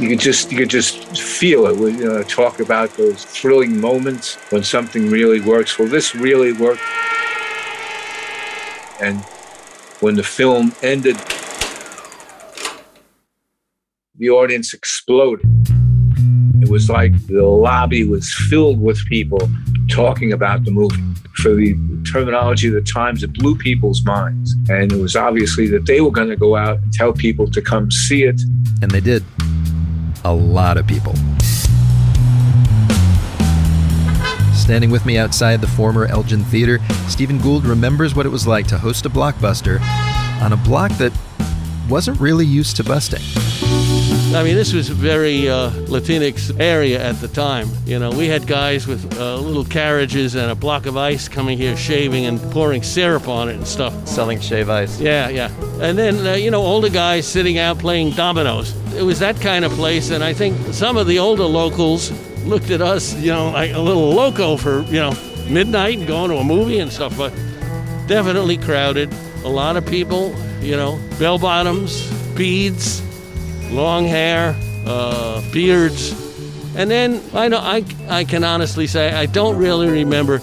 You 0.00 0.08
could 0.08 0.20
just 0.20 0.52
you 0.52 0.58
could 0.58 0.70
just 0.70 1.18
feel 1.18 1.66
it. 1.66 1.76
We 1.76 1.92
you 1.92 2.10
uh, 2.10 2.14
know, 2.14 2.22
talk 2.22 2.60
about 2.60 2.96
those 2.96 3.24
thrilling 3.24 3.80
moments 3.80 4.36
when 4.50 4.62
something 4.62 5.10
really 5.10 5.40
works. 5.40 5.78
Well, 5.78 5.88
this 5.88 6.14
really 6.14 6.52
worked. 6.52 6.82
And 9.00 9.20
when 10.00 10.14
the 10.16 10.22
film 10.22 10.72
ended, 10.82 11.16
the 14.16 14.30
audience 14.30 14.74
exploded. 14.74 15.46
It 16.68 16.72
was 16.72 16.90
like 16.90 17.26
the 17.28 17.46
lobby 17.46 18.04
was 18.04 18.30
filled 18.50 18.78
with 18.78 19.02
people 19.06 19.40
talking 19.88 20.34
about 20.34 20.66
the 20.66 20.70
movie. 20.70 21.02
For 21.36 21.54
the 21.54 21.74
terminology 22.12 22.68
of 22.68 22.74
the 22.74 22.82
times, 22.82 23.22
it 23.22 23.32
blew 23.32 23.56
people's 23.56 24.04
minds. 24.04 24.54
And 24.68 24.92
it 24.92 25.00
was 25.00 25.16
obviously 25.16 25.66
that 25.68 25.86
they 25.86 26.02
were 26.02 26.10
going 26.10 26.28
to 26.28 26.36
go 26.36 26.56
out 26.56 26.76
and 26.76 26.92
tell 26.92 27.14
people 27.14 27.50
to 27.52 27.62
come 27.62 27.90
see 27.90 28.24
it. 28.24 28.38
And 28.82 28.90
they 28.90 29.00
did. 29.00 29.24
A 30.26 30.34
lot 30.34 30.76
of 30.76 30.86
people. 30.86 31.14
Standing 34.52 34.90
with 34.90 35.06
me 35.06 35.16
outside 35.16 35.62
the 35.62 35.68
former 35.68 36.04
Elgin 36.04 36.44
Theater, 36.44 36.80
Stephen 37.08 37.38
Gould 37.38 37.64
remembers 37.64 38.14
what 38.14 38.26
it 38.26 38.28
was 38.28 38.46
like 38.46 38.66
to 38.66 38.76
host 38.76 39.06
a 39.06 39.08
blockbuster 39.08 39.80
on 40.42 40.52
a 40.52 40.58
block 40.58 40.90
that 40.98 41.14
wasn't 41.88 42.20
really 42.20 42.44
used 42.44 42.76
to 42.76 42.84
busting. 42.84 43.22
I 44.34 44.44
mean, 44.44 44.56
this 44.56 44.74
was 44.74 44.90
a 44.90 44.94
very 44.94 45.48
uh, 45.48 45.70
Latinx 45.70 46.60
area 46.60 47.02
at 47.02 47.18
the 47.20 47.28
time. 47.28 47.66
You 47.86 47.98
know, 47.98 48.10
we 48.10 48.28
had 48.28 48.46
guys 48.46 48.86
with 48.86 49.18
uh, 49.18 49.36
little 49.36 49.64
carriages 49.64 50.34
and 50.34 50.50
a 50.50 50.54
block 50.54 50.84
of 50.84 50.98
ice 50.98 51.28
coming 51.28 51.56
here 51.56 51.76
shaving 51.76 52.26
and 52.26 52.38
pouring 52.52 52.82
syrup 52.82 53.26
on 53.26 53.48
it 53.48 53.56
and 53.56 53.66
stuff. 53.66 54.06
Selling 54.06 54.38
shave 54.38 54.68
ice. 54.68 55.00
Yeah, 55.00 55.30
yeah. 55.30 55.50
And 55.80 55.98
then, 55.98 56.26
uh, 56.26 56.34
you 56.34 56.50
know, 56.50 56.60
older 56.60 56.90
guys 56.90 57.26
sitting 57.26 57.58
out 57.58 57.78
playing 57.78 58.12
dominoes. 58.12 58.76
It 58.94 59.02
was 59.02 59.18
that 59.20 59.40
kind 59.40 59.64
of 59.64 59.72
place, 59.72 60.10
and 60.10 60.22
I 60.22 60.34
think 60.34 60.74
some 60.74 60.98
of 60.98 61.06
the 61.06 61.18
older 61.18 61.44
locals 61.44 62.12
looked 62.44 62.70
at 62.70 62.82
us, 62.82 63.14
you 63.14 63.32
know, 63.32 63.50
like 63.50 63.72
a 63.72 63.80
little 63.80 64.10
loco 64.10 64.56
for, 64.58 64.82
you 64.82 65.00
know, 65.00 65.14
midnight 65.48 65.98
and 65.98 66.06
going 66.06 66.30
to 66.30 66.36
a 66.36 66.44
movie 66.44 66.80
and 66.80 66.92
stuff, 66.92 67.16
but 67.16 67.32
definitely 68.06 68.58
crowded. 68.58 69.10
A 69.44 69.48
lot 69.48 69.76
of 69.76 69.86
people, 69.86 70.36
you 70.60 70.76
know, 70.76 71.00
bell 71.18 71.38
bottoms, 71.38 72.10
beads, 72.34 73.02
long 73.70 74.04
hair, 74.06 74.56
uh, 74.86 75.42
beards. 75.52 76.12
And 76.76 76.90
then 76.90 77.22
I 77.34 77.48
know 77.48 77.58
I, 77.58 77.84
I 78.08 78.24
can 78.24 78.44
honestly 78.44 78.86
say 78.86 79.12
I 79.12 79.26
don't 79.26 79.56
really 79.56 79.88
remember 79.88 80.38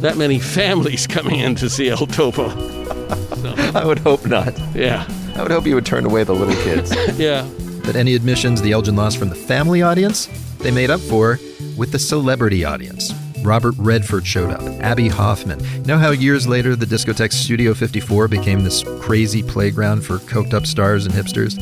that 0.00 0.16
many 0.16 0.38
families 0.56 1.06
coming 1.06 1.40
in 1.40 1.54
to 1.56 1.68
see 1.68 1.88
El 1.88 2.06
Topo. 2.06 2.48
So, 2.48 3.54
I 3.74 3.84
would 3.84 3.98
hope 3.98 4.26
not. 4.26 4.58
Yeah. 4.74 5.06
I 5.34 5.42
would 5.42 5.50
hope 5.50 5.66
you 5.66 5.74
would 5.74 5.86
turn 5.86 6.06
away 6.06 6.24
the 6.24 6.34
little 6.34 6.54
kids. 6.62 6.94
yeah. 7.18 7.48
But 7.84 7.94
any 7.94 8.14
admissions 8.14 8.62
the 8.62 8.72
Elgin 8.72 8.96
lost 8.96 9.18
from 9.18 9.28
the 9.28 9.34
family 9.36 9.82
audience, 9.82 10.26
they 10.58 10.70
made 10.70 10.90
up 10.90 11.00
for 11.00 11.38
with 11.76 11.92
the 11.92 11.98
celebrity 11.98 12.64
audience. 12.64 13.12
Robert 13.42 13.74
Redford 13.78 14.26
showed 14.26 14.50
up, 14.50 14.62
Abbie 14.82 15.08
Hoffman. 15.08 15.62
You 15.62 15.82
know 15.82 15.98
how 15.98 16.10
years 16.10 16.48
later 16.48 16.74
the 16.74 16.86
discotheque 16.86 17.32
Studio 17.32 17.74
54 17.74 18.26
became 18.26 18.64
this 18.64 18.82
crazy 19.00 19.42
playground 19.42 20.04
for 20.04 20.18
coked 20.18 20.52
up 20.52 20.66
stars 20.66 21.06
and 21.06 21.14
hipsters? 21.14 21.56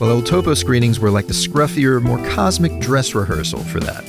Well, 0.00 0.10
El 0.10 0.22
Topo 0.22 0.54
screenings 0.54 1.00
were 1.00 1.10
like 1.10 1.26
the 1.26 1.32
scruffier, 1.32 2.00
more 2.00 2.24
cosmic 2.28 2.78
dress 2.78 3.16
rehearsal 3.16 3.58
for 3.64 3.80
that, 3.80 4.04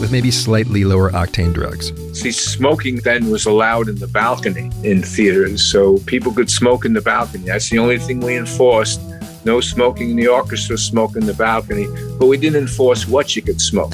with 0.00 0.10
maybe 0.10 0.32
slightly 0.32 0.82
lower 0.82 1.12
octane 1.12 1.54
drugs. 1.54 1.92
See, 2.18 2.32
smoking 2.32 2.96
then 2.96 3.30
was 3.30 3.46
allowed 3.46 3.88
in 3.88 3.94
the 4.00 4.08
balcony 4.08 4.72
in 4.82 5.00
theaters, 5.00 5.62
so 5.62 5.98
people 6.06 6.32
could 6.32 6.50
smoke 6.50 6.84
in 6.84 6.92
the 6.92 7.00
balcony. 7.00 7.44
That's 7.44 7.70
the 7.70 7.78
only 7.78 7.98
thing 7.98 8.18
we 8.18 8.36
enforced. 8.36 9.00
No 9.44 9.60
smoking 9.60 10.10
in 10.10 10.16
the 10.16 10.26
orchestra, 10.26 10.76
smoke 10.76 11.14
in 11.14 11.24
the 11.24 11.34
balcony, 11.34 11.86
but 12.18 12.26
we 12.26 12.36
didn't 12.36 12.60
enforce 12.60 13.06
what 13.06 13.36
you 13.36 13.42
could 13.42 13.60
smoke. 13.60 13.92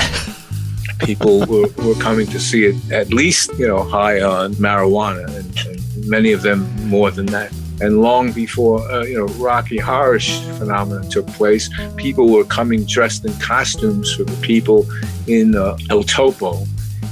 People 1.00 1.40
were, 1.40 1.68
were 1.84 2.00
coming 2.00 2.26
to 2.28 2.40
see 2.40 2.64
it 2.64 2.90
at 2.90 3.12
least, 3.12 3.52
you 3.58 3.68
know, 3.68 3.82
high 3.82 4.22
on 4.22 4.54
marijuana, 4.54 5.26
and, 5.36 5.58
and 5.66 6.08
many 6.08 6.32
of 6.32 6.40
them 6.40 6.88
more 6.88 7.10
than 7.10 7.26
that. 7.26 7.52
And 7.80 8.00
long 8.00 8.32
before 8.32 8.80
uh, 8.90 9.02
you 9.04 9.18
know 9.18 9.26
Rocky 9.34 9.78
Horror 9.78 10.20
phenomenon 10.20 11.08
took 11.10 11.26
place, 11.28 11.68
people 11.96 12.30
were 12.30 12.44
coming 12.44 12.84
dressed 12.84 13.24
in 13.24 13.32
costumes 13.38 14.14
for 14.14 14.24
the 14.24 14.36
people 14.42 14.86
in 15.26 15.56
uh, 15.56 15.76
El 15.90 16.04
Topo, 16.04 16.64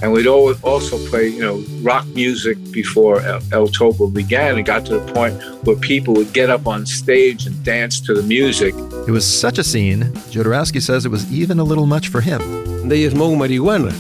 and 0.03 0.13
we'd 0.13 0.27
also 0.27 0.99
play 1.09 1.29
you 1.29 1.41
know 1.41 1.65
rock 1.83 2.07
music 2.09 2.57
before 2.73 3.21
El, 3.23 3.41
El 3.53 3.67
Topo 3.69 4.09
began. 4.09 4.59
It 4.59 4.63
got 4.63 4.87
to 4.87 5.01
the 5.01 5.13
point 5.13 5.35
where 5.65 5.77
people 5.77 6.15
would 6.15 6.33
get 6.33 6.49
up 6.49 6.67
on 6.67 6.87
stage 6.87 7.47
and 7.47 7.65
dance 7.65 8.01
to 8.03 8.15
the 8.15 8.23
music. 8.23 8.75
It 9.09 9.11
was 9.11 9.27
such 9.27 9.59
a 9.59 9.65
scene. 9.65 10.05
Jodorowsky 10.31 10.81
says 10.81 11.05
it 11.05 11.11
was 11.11 11.31
even 11.33 11.59
a 11.59 11.65
little 11.65 11.87
much 11.87 12.09
for 12.09 12.21
him. 12.21 12.41
They 12.89 13.09
smoke 13.11 13.35
marijuana. 13.35 13.93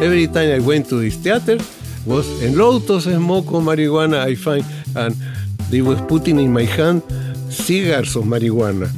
Every 0.00 0.26
time 0.26 0.50
I 0.54 0.58
went 0.60 0.88
to 0.90 1.00
this 1.00 1.16
theater, 1.16 1.58
was 2.06 2.42
a 2.42 2.50
lot 2.50 2.88
of 2.88 3.02
smoke 3.02 3.46
of 3.46 3.62
marijuana 3.64 4.20
I 4.20 4.36
find 4.36 4.64
and 4.94 5.16
they 5.70 5.82
was 5.82 6.00
putting 6.02 6.38
in 6.38 6.52
my 6.52 6.64
hand 6.64 7.02
cigars 7.50 8.16
of 8.16 8.24
marijuana. 8.24 8.88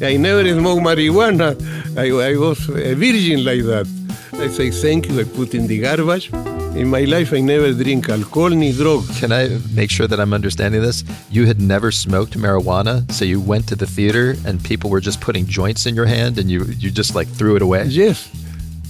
I 0.00 0.16
never 0.16 0.44
smoked 0.48 0.82
marijuana. 0.82 1.56
I, 1.96 2.08
I 2.32 2.36
was 2.36 2.68
a 2.68 2.90
eh, 2.90 2.94
virgin 2.94 3.44
like 3.44 3.62
that. 3.62 3.86
I 4.34 4.48
say 4.48 4.70
thank 4.70 5.08
you. 5.08 5.20
I 5.20 5.24
put 5.24 5.54
in 5.54 5.66
the 5.66 5.78
garbage. 5.80 6.30
In 6.76 6.88
my 6.88 7.04
life, 7.04 7.32
I 7.32 7.40
never 7.40 7.72
drink 7.72 8.10
alcohol 8.10 8.50
ni 8.50 8.72
drugs. 8.72 9.18
Can 9.18 9.32
I 9.32 9.58
make 9.72 9.90
sure 9.90 10.06
that 10.06 10.20
I'm 10.20 10.34
understanding 10.34 10.82
this? 10.82 11.04
You 11.30 11.46
had 11.46 11.58
never 11.58 11.90
smoked 11.90 12.36
marijuana, 12.36 13.10
so 13.10 13.24
you 13.24 13.40
went 13.40 13.66
to 13.68 13.76
the 13.76 13.86
theater 13.86 14.36
and 14.44 14.62
people 14.62 14.90
were 14.90 15.00
just 15.00 15.22
putting 15.22 15.46
joints 15.46 15.86
in 15.86 15.94
your 15.94 16.04
hand 16.04 16.36
and 16.38 16.50
you, 16.50 16.64
you 16.78 16.90
just 16.90 17.14
like 17.14 17.28
threw 17.28 17.56
it 17.56 17.62
away? 17.62 17.84
Yes. 17.84 18.28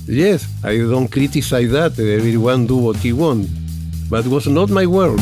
Yes. 0.06 0.48
I 0.64 0.78
don't 0.78 1.06
criticize 1.06 1.70
that. 1.70 1.96
Everyone 1.98 2.66
do 2.66 2.76
what 2.76 2.96
he 2.96 3.12
want. 3.12 3.48
But 4.10 4.26
it 4.26 4.30
was 4.30 4.48
not 4.48 4.70
my 4.70 4.86
world. 4.86 5.20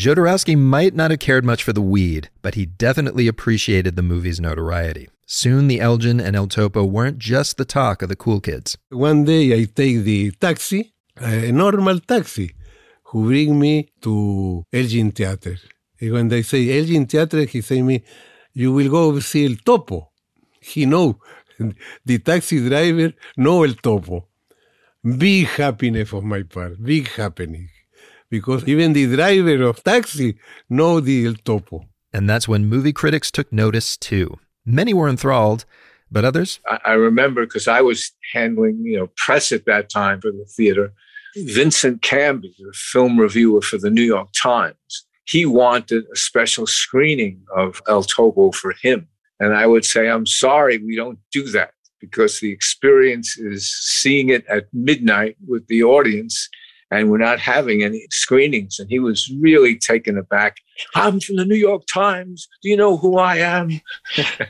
Jodorowsky 0.00 0.56
might 0.56 0.94
not 0.94 1.10
have 1.10 1.20
cared 1.20 1.44
much 1.44 1.62
for 1.62 1.74
the 1.74 1.82
weed, 1.82 2.30
but 2.40 2.54
he 2.54 2.64
definitely 2.64 3.28
appreciated 3.28 3.96
the 3.96 4.02
movie's 4.02 4.40
notoriety. 4.40 5.10
Soon 5.26 5.68
the 5.68 5.78
Elgin 5.78 6.18
and 6.18 6.34
El 6.34 6.46
Topo 6.46 6.86
weren't 6.86 7.18
just 7.18 7.58
the 7.58 7.66
talk 7.66 8.00
of 8.00 8.08
the 8.08 8.16
cool 8.16 8.40
kids. 8.40 8.78
One 8.88 9.24
day 9.24 9.52
I 9.52 9.64
take 9.64 10.04
the 10.04 10.30
taxi, 10.30 10.94
a 11.18 11.52
normal 11.52 12.00
taxi, 12.00 12.54
who 13.08 13.26
bring 13.26 13.60
me 13.60 13.90
to 14.00 14.64
Elgin 14.72 15.10
Theater. 15.12 15.58
And 16.00 16.12
when 16.14 16.28
they 16.28 16.40
say 16.44 16.78
Elgin 16.78 17.04
Theater, 17.04 17.44
he 17.44 17.60
say 17.60 17.82
me, 17.82 18.02
you 18.54 18.72
will 18.72 18.88
go 18.88 19.20
see 19.20 19.44
El 19.44 19.56
Topo. 19.56 20.12
He 20.62 20.86
know, 20.86 21.20
the 22.06 22.18
taxi 22.20 22.66
driver 22.66 23.12
know 23.36 23.64
El 23.64 23.74
Topo. 23.74 24.28
Big 25.04 25.46
happiness 25.48 26.10
of 26.14 26.24
my 26.24 26.42
part, 26.42 26.82
big 26.82 27.06
happening 27.08 27.68
because 28.30 28.66
even 28.66 28.92
the 28.92 29.14
driver 29.14 29.62
of 29.64 29.82
taxi 29.82 30.36
know 30.68 31.00
the 31.00 31.26
El 31.26 31.34
Topo. 31.34 31.86
And 32.12 32.28
that's 32.28 32.48
when 32.48 32.66
movie 32.66 32.92
critics 32.92 33.30
took 33.30 33.52
notice 33.52 33.96
too. 33.96 34.38
Many 34.64 34.94
were 34.94 35.08
enthralled, 35.08 35.64
but 36.10 36.24
others? 36.24 36.60
I, 36.66 36.78
I 36.86 36.92
remember 36.92 37.44
because 37.44 37.68
I 37.68 37.80
was 37.80 38.12
handling, 38.32 38.80
you 38.84 38.98
know, 38.98 39.08
press 39.16 39.52
at 39.52 39.66
that 39.66 39.90
time 39.90 40.20
for 40.20 40.30
the 40.30 40.44
theater. 40.56 40.92
Vincent 41.36 42.02
Canby, 42.02 42.54
the 42.58 42.72
film 42.72 43.18
reviewer 43.18 43.62
for 43.62 43.78
the 43.78 43.90
New 43.90 44.02
York 44.02 44.28
Times, 44.32 45.06
he 45.26 45.46
wanted 45.46 46.04
a 46.12 46.16
special 46.16 46.66
screening 46.66 47.40
of 47.56 47.80
El 47.86 48.02
Topo 48.02 48.50
for 48.50 48.74
him. 48.82 49.06
And 49.38 49.54
I 49.54 49.66
would 49.66 49.84
say, 49.84 50.08
I'm 50.08 50.26
sorry, 50.26 50.78
we 50.78 50.96
don't 50.96 51.18
do 51.32 51.48
that 51.50 51.72
because 52.00 52.40
the 52.40 52.50
experience 52.50 53.38
is 53.38 53.70
seeing 53.70 54.30
it 54.30 54.44
at 54.46 54.66
midnight 54.72 55.36
with 55.46 55.66
the 55.68 55.84
audience 55.84 56.48
and 56.90 57.10
we're 57.10 57.18
not 57.18 57.38
having 57.38 57.82
any 57.82 58.06
screenings. 58.10 58.78
And 58.78 58.90
he 58.90 58.98
was 58.98 59.32
really 59.40 59.76
taken 59.76 60.18
aback. 60.18 60.56
I'm 60.94 61.20
from 61.20 61.36
the 61.36 61.44
New 61.44 61.56
York 61.56 61.82
Times. 61.92 62.48
Do 62.62 62.68
you 62.68 62.76
know 62.76 62.96
who 62.96 63.18
I 63.18 63.36
am? 63.36 63.80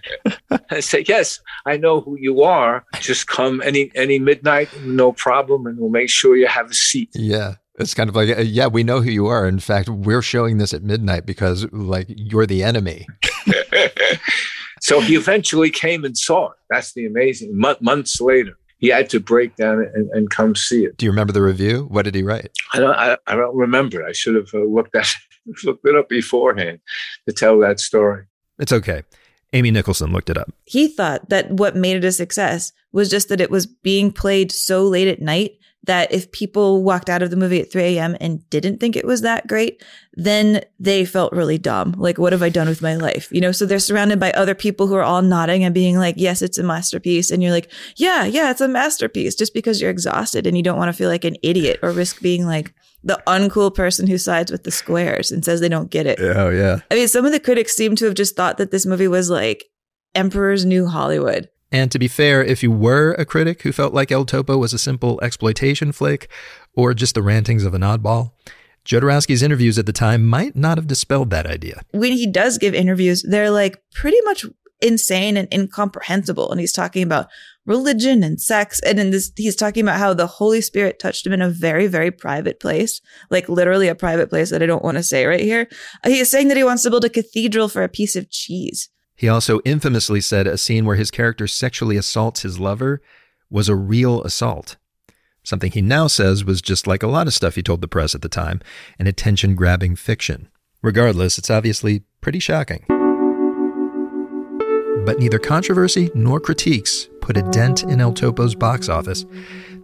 I 0.70 0.80
say, 0.80 1.04
yes, 1.06 1.40
I 1.66 1.76
know 1.76 2.00
who 2.00 2.16
you 2.18 2.42
are. 2.42 2.84
Just 3.00 3.26
come 3.26 3.60
any 3.62 3.90
any 3.94 4.18
midnight, 4.18 4.68
no 4.82 5.12
problem, 5.12 5.66
and 5.66 5.78
we'll 5.78 5.90
make 5.90 6.10
sure 6.10 6.36
you 6.36 6.46
have 6.46 6.70
a 6.70 6.74
seat. 6.74 7.10
Yeah. 7.14 7.56
It's 7.78 7.94
kind 7.94 8.10
of 8.10 8.16
like, 8.16 8.36
uh, 8.36 8.42
yeah, 8.42 8.66
we 8.66 8.82
know 8.82 9.00
who 9.00 9.10
you 9.10 9.26
are. 9.26 9.48
In 9.48 9.58
fact, 9.58 9.88
we're 9.88 10.20
showing 10.20 10.58
this 10.58 10.74
at 10.74 10.82
midnight 10.82 11.24
because, 11.24 11.64
like, 11.72 12.06
you're 12.08 12.44
the 12.44 12.62
enemy. 12.62 13.06
so 14.82 15.00
he 15.00 15.14
eventually 15.16 15.70
came 15.70 16.04
and 16.04 16.16
saw 16.16 16.50
it. 16.50 16.58
That's 16.68 16.92
the 16.92 17.06
amazing. 17.06 17.56
months 17.80 18.20
later, 18.20 18.58
he 18.80 18.88
had 18.88 19.10
to 19.10 19.20
break 19.20 19.54
down 19.56 19.86
and, 19.94 20.10
and 20.10 20.30
come 20.30 20.56
see 20.56 20.84
it. 20.84 20.96
Do 20.96 21.06
you 21.06 21.12
remember 21.12 21.32
the 21.32 21.42
review? 21.42 21.86
What 21.90 22.02
did 22.02 22.14
he 22.14 22.22
write? 22.22 22.50
I 22.72 22.80
don't. 22.80 22.96
I, 22.96 23.16
I 23.26 23.36
don't 23.36 23.54
remember. 23.54 24.04
I 24.04 24.12
should 24.12 24.34
have 24.34 24.48
uh, 24.52 24.64
looked 24.64 24.96
at 24.96 25.12
looked 25.64 25.86
it 25.86 25.94
up 25.94 26.08
beforehand 26.08 26.80
to 27.28 27.34
tell 27.34 27.58
that 27.60 27.78
story. 27.78 28.24
It's 28.58 28.72
okay. 28.72 29.02
Amy 29.52 29.70
Nicholson 29.70 30.12
looked 30.12 30.30
it 30.30 30.38
up. 30.38 30.52
He 30.64 30.88
thought 30.88 31.28
that 31.28 31.50
what 31.50 31.76
made 31.76 31.96
it 31.96 32.04
a 32.04 32.12
success 32.12 32.72
was 32.92 33.10
just 33.10 33.28
that 33.28 33.40
it 33.40 33.50
was 33.50 33.66
being 33.66 34.12
played 34.12 34.52
so 34.52 34.84
late 34.84 35.08
at 35.08 35.20
night 35.20 35.52
that 35.84 36.12
if 36.12 36.30
people 36.30 36.82
walked 36.82 37.08
out 37.08 37.22
of 37.22 37.30
the 37.30 37.36
movie 37.36 37.60
at 37.60 37.72
3 37.72 37.82
a.m. 37.96 38.16
and 38.20 38.48
didn't 38.50 38.78
think 38.78 38.96
it 38.96 39.06
was 39.06 39.22
that 39.22 39.46
great, 39.46 39.82
then 40.12 40.62
they 40.78 41.04
felt 41.06 41.32
really 41.32 41.56
dumb. 41.56 41.94
Like, 41.96 42.18
what 42.18 42.32
have 42.32 42.42
I 42.42 42.50
done 42.50 42.68
with 42.68 42.82
my 42.82 42.96
life? 42.96 43.28
You 43.32 43.40
know, 43.40 43.52
so 43.52 43.64
they're 43.64 43.78
surrounded 43.78 44.20
by 44.20 44.30
other 44.32 44.54
people 44.54 44.86
who 44.86 44.94
are 44.94 45.02
all 45.02 45.22
nodding 45.22 45.64
and 45.64 45.74
being 45.74 45.98
like, 45.98 46.16
yes, 46.18 46.42
it's 46.42 46.58
a 46.58 46.62
masterpiece. 46.62 47.30
And 47.30 47.42
you're 47.42 47.52
like, 47.52 47.72
yeah, 47.96 48.24
yeah, 48.24 48.50
it's 48.50 48.60
a 48.60 48.68
masterpiece 48.68 49.34
just 49.34 49.54
because 49.54 49.80
you're 49.80 49.90
exhausted 49.90 50.46
and 50.46 50.56
you 50.56 50.62
don't 50.62 50.78
want 50.78 50.90
to 50.90 50.96
feel 50.96 51.08
like 51.08 51.24
an 51.24 51.36
idiot 51.42 51.78
or 51.82 51.92
risk 51.92 52.20
being 52.20 52.44
like 52.46 52.74
the 53.02 53.22
uncool 53.26 53.74
person 53.74 54.06
who 54.06 54.18
sides 54.18 54.52
with 54.52 54.64
the 54.64 54.70
squares 54.70 55.32
and 55.32 55.44
says 55.44 55.60
they 55.60 55.68
don't 55.70 55.90
get 55.90 56.06
it. 56.06 56.20
Oh, 56.20 56.50
yeah. 56.50 56.80
I 56.90 56.94
mean, 56.94 57.08
some 57.08 57.24
of 57.24 57.32
the 57.32 57.40
critics 57.40 57.74
seem 57.74 57.96
to 57.96 58.04
have 58.04 58.14
just 58.14 58.36
thought 58.36 58.58
that 58.58 58.70
this 58.70 58.84
movie 58.84 59.08
was 59.08 59.30
like 59.30 59.64
Emperor's 60.14 60.66
New 60.66 60.86
Hollywood. 60.86 61.48
And 61.72 61.92
to 61.92 61.98
be 61.98 62.08
fair, 62.08 62.42
if 62.42 62.62
you 62.62 62.70
were 62.70 63.12
a 63.12 63.24
critic 63.24 63.62
who 63.62 63.72
felt 63.72 63.94
like 63.94 64.10
El 64.10 64.24
Topo 64.24 64.58
was 64.58 64.72
a 64.72 64.78
simple 64.78 65.20
exploitation 65.22 65.92
flick 65.92 66.28
or 66.74 66.94
just 66.94 67.14
the 67.14 67.22
rantings 67.22 67.64
of 67.64 67.74
an 67.74 67.82
oddball, 67.82 68.32
Jodorowsky's 68.84 69.42
interviews 69.42 69.78
at 69.78 69.86
the 69.86 69.92
time 69.92 70.26
might 70.26 70.56
not 70.56 70.78
have 70.78 70.86
dispelled 70.86 71.30
that 71.30 71.46
idea. 71.46 71.82
When 71.92 72.12
he 72.12 72.26
does 72.26 72.58
give 72.58 72.74
interviews, 72.74 73.22
they're 73.22 73.50
like 73.50 73.80
pretty 73.92 74.20
much 74.22 74.44
insane 74.80 75.36
and 75.36 75.52
incomprehensible. 75.52 76.50
And 76.50 76.60
he's 76.60 76.72
talking 76.72 77.02
about 77.02 77.28
religion 77.66 78.22
and 78.22 78.40
sex. 78.40 78.80
And 78.80 78.98
in 78.98 79.10
this, 79.10 79.30
he's 79.36 79.56
talking 79.56 79.82
about 79.82 79.98
how 79.98 80.14
the 80.14 80.26
Holy 80.26 80.60
Spirit 80.60 80.98
touched 80.98 81.26
him 81.26 81.32
in 81.32 81.42
a 81.42 81.50
very, 81.50 81.86
very 81.86 82.10
private 82.10 82.58
place, 82.58 83.00
like 83.30 83.48
literally 83.48 83.88
a 83.88 83.94
private 83.94 84.30
place 84.30 84.50
that 84.50 84.62
I 84.62 84.66
don't 84.66 84.84
want 84.84 84.96
to 84.96 85.02
say 85.02 85.26
right 85.26 85.40
here. 85.40 85.68
Uh, 86.02 86.08
he 86.08 86.18
is 86.18 86.30
saying 86.30 86.48
that 86.48 86.56
he 86.56 86.64
wants 86.64 86.82
to 86.84 86.90
build 86.90 87.04
a 87.04 87.10
cathedral 87.10 87.68
for 87.68 87.82
a 87.82 87.88
piece 87.88 88.16
of 88.16 88.30
cheese. 88.30 88.88
He 89.20 89.28
also 89.28 89.60
infamously 89.66 90.22
said 90.22 90.46
a 90.46 90.56
scene 90.56 90.86
where 90.86 90.96
his 90.96 91.10
character 91.10 91.46
sexually 91.46 91.98
assaults 91.98 92.40
his 92.40 92.58
lover 92.58 93.02
was 93.50 93.68
a 93.68 93.74
real 93.74 94.22
assault. 94.22 94.78
Something 95.42 95.72
he 95.72 95.82
now 95.82 96.06
says 96.06 96.42
was 96.42 96.62
just 96.62 96.86
like 96.86 97.02
a 97.02 97.06
lot 97.06 97.26
of 97.26 97.34
stuff 97.34 97.54
he 97.54 97.62
told 97.62 97.82
the 97.82 97.86
press 97.86 98.14
at 98.14 98.22
the 98.22 98.30
time, 98.30 98.62
an 98.98 99.06
attention 99.06 99.56
grabbing 99.56 99.94
fiction. 99.94 100.48
Regardless, 100.80 101.36
it's 101.36 101.50
obviously 101.50 102.04
pretty 102.22 102.38
shocking. 102.38 102.86
But 105.04 105.18
neither 105.18 105.38
controversy 105.38 106.10
nor 106.14 106.40
critiques 106.40 107.06
put 107.20 107.36
a 107.36 107.42
dent 107.42 107.82
in 107.82 108.00
El 108.00 108.14
Topo's 108.14 108.54
box 108.54 108.88
office. 108.88 109.26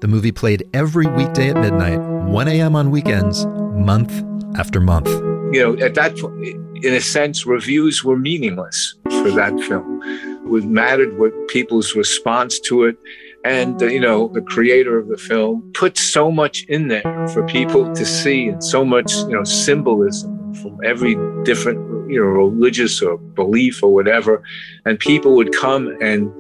The 0.01 0.09
movie 0.09 0.33
played 0.33 0.66
every 0.72 1.09
weekday 1.09 1.51
at 1.51 1.57
midnight, 1.57 2.01
1 2.01 2.49
a.m. 2.49 2.75
on 2.75 2.90
weekends, 2.90 3.44
month 3.44 4.25
after 4.59 4.81
month. 4.81 5.09
You 5.55 5.77
know, 5.77 5.85
at 5.85 5.92
that 5.92 6.16
point, 6.16 6.65
in 6.83 6.95
a 6.95 7.01
sense, 7.01 7.47
reviews 7.47 8.05
were 8.05 8.17
meaningless 8.17 8.95
for 9.05 9.31
that 9.31 9.59
film. 9.61 10.01
What 10.49 10.65
mattered 10.65 11.19
what 11.19 11.33
people's 11.49 11.95
response 11.95 12.61
to 12.61 12.85
it. 12.85 12.97
And, 13.45 13.81
uh, 13.81 13.87
you 13.87 14.01
know, 14.01 14.29
the 14.29 14.43
creator 14.43 14.99
of 14.99 15.09
the 15.09 15.17
film 15.17 15.71
put 15.75 15.97
so 15.97 16.31
much 16.31 16.65
in 16.69 16.89
there 16.89 17.29
for 17.29 17.47
people 17.47 17.93
to 17.95 18.05
see 18.05 18.49
and 18.49 18.62
so 18.62 18.85
much, 18.85 19.12
you 19.15 19.29
know, 19.29 19.45
symbolism 19.45 20.55
from 20.55 20.79
every 20.85 21.15
different, 21.45 21.79
you 22.11 22.21
know, 22.21 22.27
religious 22.27 23.01
or 23.01 23.19
belief 23.19 23.83
or 23.83 23.95
whatever. 23.95 24.43
And 24.85 24.99
people 24.99 25.37
would 25.37 25.55
come 25.55 25.97
and, 26.01 26.33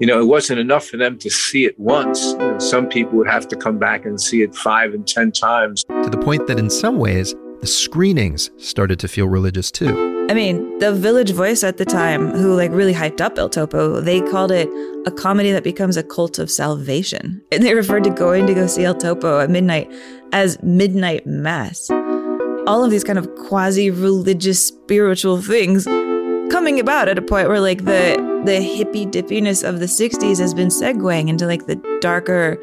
you 0.00 0.06
know, 0.06 0.20
it 0.20 0.26
wasn't 0.26 0.60
enough 0.60 0.86
for 0.86 0.96
them 0.96 1.18
to 1.18 1.30
see 1.30 1.64
it 1.64 1.78
once. 1.78 2.32
You 2.32 2.38
know, 2.38 2.58
some 2.58 2.88
people 2.88 3.18
would 3.18 3.28
have 3.28 3.48
to 3.48 3.56
come 3.56 3.78
back 3.78 4.04
and 4.04 4.20
see 4.20 4.42
it 4.42 4.54
five 4.54 4.94
and 4.94 5.06
10 5.06 5.32
times. 5.32 5.84
To 5.84 6.10
the 6.10 6.18
point 6.18 6.46
that 6.46 6.58
in 6.58 6.70
some 6.70 6.98
ways, 6.98 7.34
the 7.64 7.68
screenings 7.68 8.50
started 8.58 9.00
to 9.00 9.08
feel 9.08 9.26
religious 9.26 9.70
too. 9.70 10.26
I 10.28 10.34
mean, 10.34 10.78
the 10.80 10.92
Village 10.92 11.30
Voice 11.30 11.64
at 11.64 11.78
the 11.78 11.86
time, 11.86 12.30
who 12.32 12.54
like 12.54 12.70
really 12.72 12.92
hyped 12.92 13.22
up 13.22 13.38
El 13.38 13.48
Topo, 13.48 14.02
they 14.02 14.20
called 14.20 14.52
it 14.52 14.68
a 15.06 15.10
comedy 15.10 15.50
that 15.50 15.64
becomes 15.64 15.96
a 15.96 16.02
cult 16.02 16.38
of 16.38 16.50
salvation. 16.50 17.40
And 17.52 17.64
they 17.64 17.72
referred 17.72 18.04
to 18.04 18.10
going 18.10 18.46
to 18.48 18.52
go 18.52 18.66
see 18.66 18.84
El 18.84 18.94
Topo 18.94 19.40
at 19.40 19.48
midnight 19.48 19.90
as 20.32 20.62
midnight 20.62 21.26
mass. 21.26 21.88
All 22.66 22.84
of 22.84 22.90
these 22.90 23.02
kind 23.02 23.18
of 23.18 23.34
quasi 23.34 23.90
religious 23.90 24.62
spiritual 24.62 25.40
things 25.40 25.86
coming 26.50 26.78
about 26.78 27.08
at 27.08 27.16
a 27.16 27.22
point 27.22 27.48
where 27.48 27.60
like 27.60 27.86
the 27.86 28.42
the 28.44 28.60
hippy 28.60 29.06
dippiness 29.06 29.66
of 29.66 29.80
the 29.80 29.86
60s 29.86 30.38
has 30.38 30.52
been 30.52 30.68
segueing 30.68 31.30
into 31.30 31.46
like 31.46 31.64
the 31.64 31.76
darker 32.02 32.58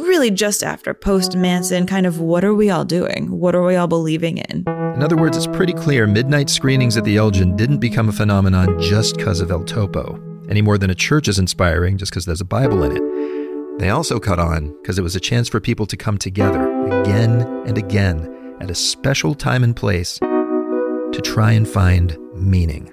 really 0.00 0.30
just 0.30 0.62
after 0.62 0.94
post 0.94 1.36
Manson, 1.36 1.86
kind 1.86 2.06
of 2.06 2.20
what 2.20 2.44
are 2.44 2.54
we 2.54 2.70
all 2.70 2.84
doing? 2.84 3.30
What 3.30 3.54
are 3.54 3.62
we 3.62 3.76
all 3.76 3.86
believing 3.86 4.38
in? 4.38 4.64
In 4.66 5.02
other 5.02 5.16
words, 5.16 5.36
it's 5.36 5.46
pretty 5.46 5.72
clear 5.72 6.06
midnight 6.06 6.50
screenings 6.50 6.96
at 6.96 7.04
the 7.04 7.16
Elgin 7.16 7.56
didn't 7.56 7.78
become 7.78 8.08
a 8.08 8.12
phenomenon 8.12 8.80
just 8.80 9.16
because 9.16 9.40
of 9.40 9.50
El 9.50 9.64
Topo, 9.64 10.20
any 10.48 10.62
more 10.62 10.78
than 10.78 10.90
a 10.90 10.94
church 10.94 11.28
is 11.28 11.38
inspiring 11.38 11.98
just 11.98 12.12
because 12.12 12.24
there's 12.24 12.40
a 12.40 12.44
Bible 12.44 12.82
in 12.82 12.96
it. 12.96 13.78
They 13.78 13.90
also 13.90 14.18
caught 14.18 14.40
on 14.40 14.76
because 14.82 14.98
it 14.98 15.02
was 15.02 15.14
a 15.14 15.20
chance 15.20 15.48
for 15.48 15.60
people 15.60 15.86
to 15.86 15.96
come 15.96 16.18
together 16.18 16.68
again 17.00 17.42
and 17.66 17.78
again 17.78 18.56
at 18.60 18.70
a 18.70 18.74
special 18.74 19.34
time 19.34 19.62
and 19.62 19.76
place 19.76 20.18
to 20.18 21.20
try 21.22 21.52
and 21.52 21.66
find 21.66 22.18
meaning. 22.34 22.92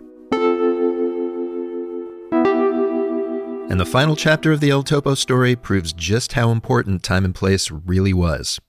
And 3.67 3.79
the 3.79 3.85
final 3.85 4.15
chapter 4.15 4.51
of 4.51 4.59
the 4.59 4.69
El 4.69 4.83
Topo 4.83 5.15
story 5.15 5.55
proves 5.55 5.91
just 5.91 6.33
how 6.33 6.51
important 6.51 7.01
time 7.01 7.25
and 7.25 7.33
place 7.33 7.71
really 7.71 8.13
was. 8.13 8.59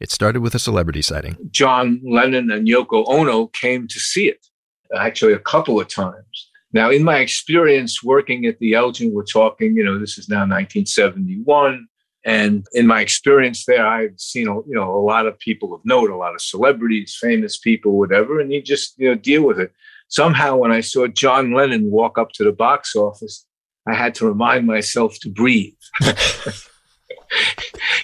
It 0.00 0.10
started 0.10 0.40
with 0.40 0.54
a 0.54 0.58
celebrity 0.58 1.02
sighting. 1.02 1.36
John 1.50 2.00
Lennon 2.02 2.50
and 2.50 2.66
Yoko 2.66 3.04
Ono 3.06 3.48
came 3.48 3.86
to 3.86 4.00
see 4.00 4.28
it, 4.28 4.46
actually, 4.96 5.34
a 5.34 5.38
couple 5.38 5.78
of 5.78 5.88
times. 5.88 6.50
Now, 6.72 6.90
in 6.90 7.04
my 7.04 7.18
experience 7.18 8.02
working 8.02 8.46
at 8.46 8.58
the 8.58 8.74
Elgin, 8.74 9.12
we're 9.12 9.24
talking, 9.24 9.76
you 9.76 9.84
know, 9.84 9.98
this 9.98 10.18
is 10.18 10.28
now 10.28 10.40
1971. 10.40 11.86
And 12.24 12.66
in 12.72 12.86
my 12.86 13.02
experience 13.02 13.66
there, 13.66 13.86
I've 13.86 14.18
seen, 14.18 14.46
you 14.46 14.64
know, 14.68 14.90
a 14.90 15.04
lot 15.04 15.26
of 15.26 15.38
people 15.38 15.74
of 15.74 15.82
note, 15.84 16.10
a 16.10 16.16
lot 16.16 16.34
of 16.34 16.40
celebrities, 16.40 17.16
famous 17.20 17.58
people, 17.58 17.98
whatever, 17.98 18.40
and 18.40 18.50
you 18.50 18.62
just, 18.62 18.98
you 18.98 19.10
know, 19.10 19.14
deal 19.14 19.42
with 19.42 19.60
it. 19.60 19.72
Somehow, 20.08 20.56
when 20.56 20.72
I 20.72 20.80
saw 20.80 21.06
John 21.06 21.52
Lennon 21.52 21.90
walk 21.90 22.18
up 22.18 22.32
to 22.32 22.44
the 22.44 22.52
box 22.52 22.96
office, 22.96 23.46
I 23.86 23.94
had 23.94 24.14
to 24.16 24.26
remind 24.26 24.66
myself 24.66 25.18
to 25.20 25.28
breathe. 25.28 25.74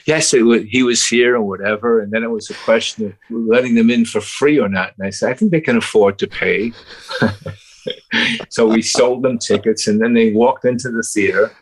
yes, 0.05 0.33
was, 0.33 0.63
he 0.69 0.83
was 0.83 1.07
here 1.07 1.37
or 1.37 1.43
whatever. 1.43 2.01
And 2.01 2.13
then 2.13 2.23
it 2.23 2.31
was 2.31 2.51
a 2.51 2.55
question 2.55 3.07
of 3.07 3.15
letting 3.31 3.75
them 3.75 3.91
in 3.91 4.05
for 4.05 4.21
free 4.21 4.59
or 4.59 4.69
not. 4.69 4.93
And 4.99 5.07
I 5.07 5.11
said, 5.11 5.31
I 5.31 5.35
think 5.35 5.51
they 5.51 5.61
can 5.61 5.77
afford 5.77 6.19
to 6.19 6.27
pay. 6.27 6.73
so 8.51 8.67
we 8.67 8.83
sold 8.83 9.23
them 9.23 9.39
tickets 9.39 9.87
and 9.87 10.01
then 10.01 10.13
they 10.15 10.33
walked 10.33 10.65
into 10.65 10.91
the 10.91 11.03
theater. 11.03 11.53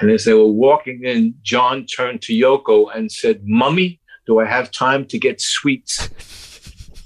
And 0.00 0.10
as 0.10 0.24
they 0.24 0.34
were 0.34 0.48
walking 0.48 1.04
in, 1.04 1.34
John 1.42 1.86
turned 1.86 2.22
to 2.22 2.32
Yoko 2.32 2.94
and 2.94 3.12
said, 3.12 3.42
Mummy, 3.44 4.00
do 4.26 4.40
I 4.40 4.46
have 4.46 4.72
time 4.72 5.06
to 5.06 5.18
get 5.18 5.40
sweets? 5.40 6.08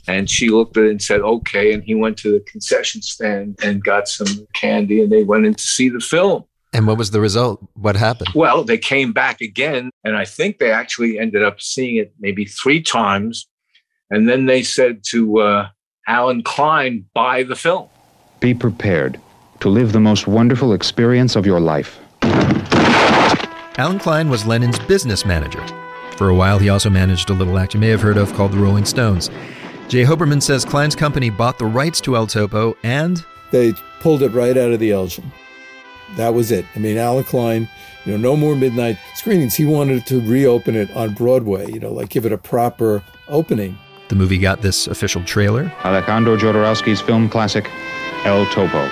And 0.08 0.28
she 0.28 0.48
looked 0.48 0.76
at 0.76 0.84
it 0.84 0.90
and 0.90 1.02
said, 1.02 1.20
okay. 1.20 1.72
And 1.72 1.84
he 1.84 1.94
went 1.94 2.16
to 2.18 2.32
the 2.32 2.40
concession 2.40 3.02
stand 3.02 3.58
and 3.62 3.84
got 3.84 4.08
some 4.08 4.46
candy 4.54 5.02
and 5.02 5.12
they 5.12 5.22
went 5.22 5.46
in 5.46 5.54
to 5.54 5.62
see 5.62 5.90
the 5.90 6.00
film. 6.00 6.44
And 6.72 6.86
what 6.86 6.98
was 6.98 7.10
the 7.10 7.20
result? 7.20 7.60
What 7.74 7.94
happened? 7.96 8.30
Well, 8.34 8.64
they 8.64 8.78
came 8.78 9.12
back 9.12 9.40
again. 9.40 9.90
And 10.04 10.16
I 10.16 10.24
think 10.24 10.58
they 10.58 10.70
actually 10.70 11.18
ended 11.18 11.42
up 11.42 11.60
seeing 11.60 11.96
it 11.96 12.14
maybe 12.18 12.46
three 12.46 12.82
times. 12.82 13.46
And 14.10 14.28
then 14.28 14.46
they 14.46 14.62
said 14.62 15.02
to 15.10 15.40
uh, 15.40 15.68
Allen 16.06 16.42
Klein, 16.42 17.04
buy 17.14 17.42
the 17.42 17.56
film. 17.56 17.88
Be 18.40 18.54
prepared 18.54 19.20
to 19.60 19.68
live 19.68 19.92
the 19.92 20.00
most 20.00 20.26
wonderful 20.26 20.72
experience 20.72 21.36
of 21.36 21.44
your 21.44 21.60
life. 21.60 21.98
Allen 23.76 23.98
Klein 23.98 24.30
was 24.30 24.46
Lennon's 24.46 24.78
business 24.78 25.24
manager. 25.26 25.64
For 26.16 26.28
a 26.30 26.34
while, 26.34 26.58
he 26.58 26.68
also 26.68 26.90
managed 26.90 27.30
a 27.30 27.32
little 27.32 27.58
act 27.58 27.74
you 27.74 27.80
may 27.80 27.88
have 27.88 28.00
heard 28.00 28.16
of 28.16 28.32
called 28.34 28.52
the 28.52 28.58
Rolling 28.58 28.84
Stones. 28.84 29.30
J 29.88 30.04
Hoberman 30.04 30.42
says 30.42 30.66
Klein's 30.66 30.94
company 30.94 31.30
bought 31.30 31.58
the 31.58 31.64
rights 31.64 31.98
to 32.02 32.14
El 32.14 32.26
Topo 32.26 32.76
and 32.82 33.24
they 33.50 33.72
pulled 34.00 34.22
it 34.22 34.28
right 34.32 34.54
out 34.54 34.70
of 34.70 34.80
the 34.80 34.92
Elgin. 34.92 35.32
That 36.18 36.34
was 36.34 36.50
it. 36.50 36.66
I 36.76 36.78
mean, 36.78 36.98
Allen 36.98 37.24
Klein, 37.24 37.66
you 38.04 38.12
know, 38.12 38.18
no 38.18 38.36
more 38.36 38.54
midnight 38.54 38.98
screenings. 39.14 39.54
He 39.54 39.64
wanted 39.64 40.04
to 40.06 40.20
reopen 40.20 40.76
it 40.76 40.90
on 40.94 41.14
Broadway, 41.14 41.72
you 41.72 41.80
know, 41.80 41.90
like 41.90 42.10
give 42.10 42.26
it 42.26 42.32
a 42.32 42.38
proper 42.38 43.02
opening. 43.28 43.78
The 44.08 44.14
movie 44.14 44.36
got 44.36 44.60
this 44.60 44.88
official 44.88 45.24
trailer. 45.24 45.72
Alejandro 45.84 46.36
Jodorowsky's 46.36 47.00
film 47.00 47.30
classic, 47.30 47.66
El 48.24 48.44
Topo. 48.46 48.90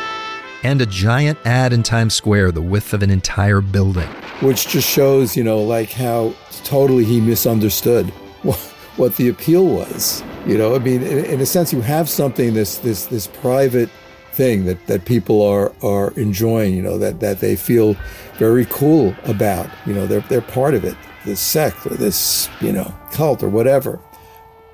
And 0.62 0.80
a 0.80 0.86
giant 0.86 1.38
ad 1.44 1.74
in 1.74 1.82
Times 1.82 2.14
Square, 2.14 2.52
the 2.52 2.62
width 2.62 2.94
of 2.94 3.02
an 3.02 3.10
entire 3.10 3.60
building. 3.60 4.08
Which 4.40 4.68
just 4.68 4.88
shows, 4.88 5.36
you 5.36 5.44
know, 5.44 5.62
like 5.62 5.90
how 5.90 6.34
totally 6.64 7.04
he 7.04 7.20
misunderstood 7.20 8.06
what, 8.42 8.56
what 8.96 9.16
the 9.16 9.28
appeal 9.28 9.66
was. 9.66 10.22
You 10.46 10.56
know, 10.56 10.76
I 10.76 10.78
mean, 10.78 11.02
in, 11.02 11.24
in 11.24 11.40
a 11.40 11.46
sense, 11.46 11.72
you 11.72 11.80
have 11.80 12.08
something, 12.08 12.54
this, 12.54 12.78
this, 12.78 13.06
this 13.06 13.26
private 13.26 13.90
thing 14.32 14.64
that, 14.66 14.86
that 14.86 15.04
people 15.04 15.42
are, 15.42 15.72
are 15.82 16.12
enjoying, 16.12 16.76
you 16.76 16.82
know, 16.82 16.98
that, 16.98 17.18
that 17.18 17.40
they 17.40 17.56
feel 17.56 17.96
very 18.34 18.64
cool 18.66 19.12
about. 19.24 19.68
You 19.86 19.94
know, 19.94 20.06
they're, 20.06 20.20
they're 20.20 20.40
part 20.40 20.74
of 20.74 20.84
it, 20.84 20.94
this 21.24 21.40
sect 21.40 21.84
or 21.86 21.94
this, 21.94 22.48
you 22.60 22.70
know, 22.70 22.94
cult 23.10 23.42
or 23.42 23.48
whatever. 23.48 23.98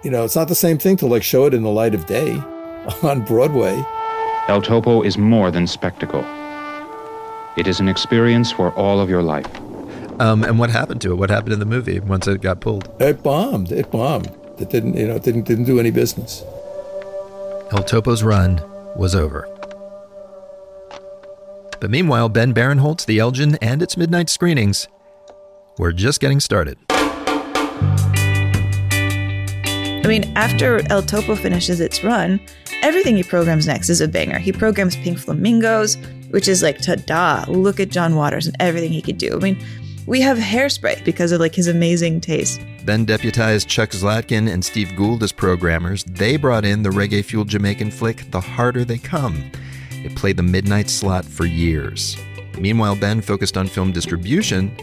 You 0.03 0.11
know, 0.11 0.25
it's 0.25 0.37
not 0.37 0.49
the 0.49 0.55
same 0.55 0.77
thing 0.77 0.97
to 0.99 1.07
like 1.07 1.23
show 1.23 1.47
it 1.47 1.55
in 1.55 1.63
the 1.63 1.71
light 1.71 1.95
of 1.95 2.05
day 2.05 2.35
on 3.03 3.25
Broadway. 3.25 3.83
El 4.49 4.61
Topo 4.61 5.01
is 5.01 5.17
more 5.17 5.51
than 5.51 5.67
spectacle. 5.67 6.25
It 7.57 7.67
is 7.67 7.81
an 7.81 7.89
experience 7.89 8.53
for 8.53 8.73
all 8.73 9.01
of 9.01 9.09
your 9.09 9.23
life. 9.23 9.49
Um, 10.21 10.45
and 10.45 10.59
what 10.59 10.69
happened 10.69 11.01
to 11.03 11.13
it? 11.13 11.15
What 11.15 11.31
happened 11.31 11.55
in 11.55 11.61
the 11.61 11.67
movie 11.67 11.99
once 12.01 12.27
it 12.27 12.43
got 12.43 12.61
pulled? 12.61 12.91
It 13.01 13.23
bombed. 13.23 13.73
It 13.73 13.91
bombed. 13.91 14.37
It 14.63 14.71
didn't, 14.71 14.97
you 14.97 15.09
know, 15.09 15.17
it 15.17 15.25
didn't 15.25 15.43
didn't 15.43 15.65
do 15.65 15.81
any 15.81 15.91
business. 15.91 16.45
El 17.73 17.83
Topo's 17.83 18.23
run 18.23 18.63
was 18.97 19.17
over. 19.17 19.49
But 21.81 21.91
meanwhile, 21.91 22.29
Ben 22.29 22.55
Barenholtz, 22.55 23.05
the 23.05 23.19
Elgin, 23.19 23.57
and 23.57 23.83
its 23.83 23.97
midnight 23.97 24.31
screenings 24.31 24.87
were 25.79 25.93
just 25.93 26.21
getting 26.21 26.39
started. 26.39 26.79
I 30.01 30.05
mean, 30.07 30.33
after 30.37 30.81
El 30.93 31.03
Topo 31.03 31.35
finishes 31.35 31.81
its 31.81 32.05
run, 32.05 32.41
everything 32.83 33.17
he 33.17 33.25
programs 33.25 33.67
next 33.67 33.89
is 33.89 34.01
a 34.01 34.07
banger. 34.07 34.39
He 34.39 34.53
programs 34.53 34.95
Pink 34.95 35.19
Flamingos, 35.19 35.97
which 36.31 36.47
is 36.47 36.63
like, 36.63 36.79
ta-da, 36.79 37.45
look 37.49 37.81
at 37.81 37.89
John 37.89 38.15
Waters 38.15 38.47
and 38.47 38.55
everything 38.61 38.93
he 38.93 39.03
could 39.03 39.19
do. 39.19 39.35
I 39.35 39.39
mean, 39.39 39.59
we 40.07 40.21
have 40.21 40.39
hairspray 40.39 41.05
because 41.05 41.33
of 41.33 41.41
like 41.41 41.55
his 41.55 41.69
amazing 41.69 42.21
taste. 42.21 42.61
Ben 42.85 43.05
deputized 43.05 43.69
Chuck 43.69 43.91
Zlatkin 43.91 44.53
and 44.53 44.65
Steve 44.65 44.95
Gould 44.97 45.23
as 45.23 45.33
programmers. 45.33 46.05
They 46.05 46.37
brought 46.37 46.65
in 46.65 46.83
the 46.83 46.91
reggae 46.91 47.25
fueled 47.25 47.49
Jamaican 47.49 47.91
flick 47.91 48.31
The 48.31 48.41
Harder 48.41 48.85
They 48.85 48.99
Come. 48.99 49.51
It 50.05 50.17
played 50.17 50.37
the 50.37 50.43
midnight 50.43 50.91
slot 50.91 51.25
for 51.25 51.45
years. 51.45 52.17
Meanwhile, 52.59 52.97
Ben 52.97 53.21
focused 53.21 53.57
on 53.57 53.67
film 53.69 53.93
distribution, 53.93 54.77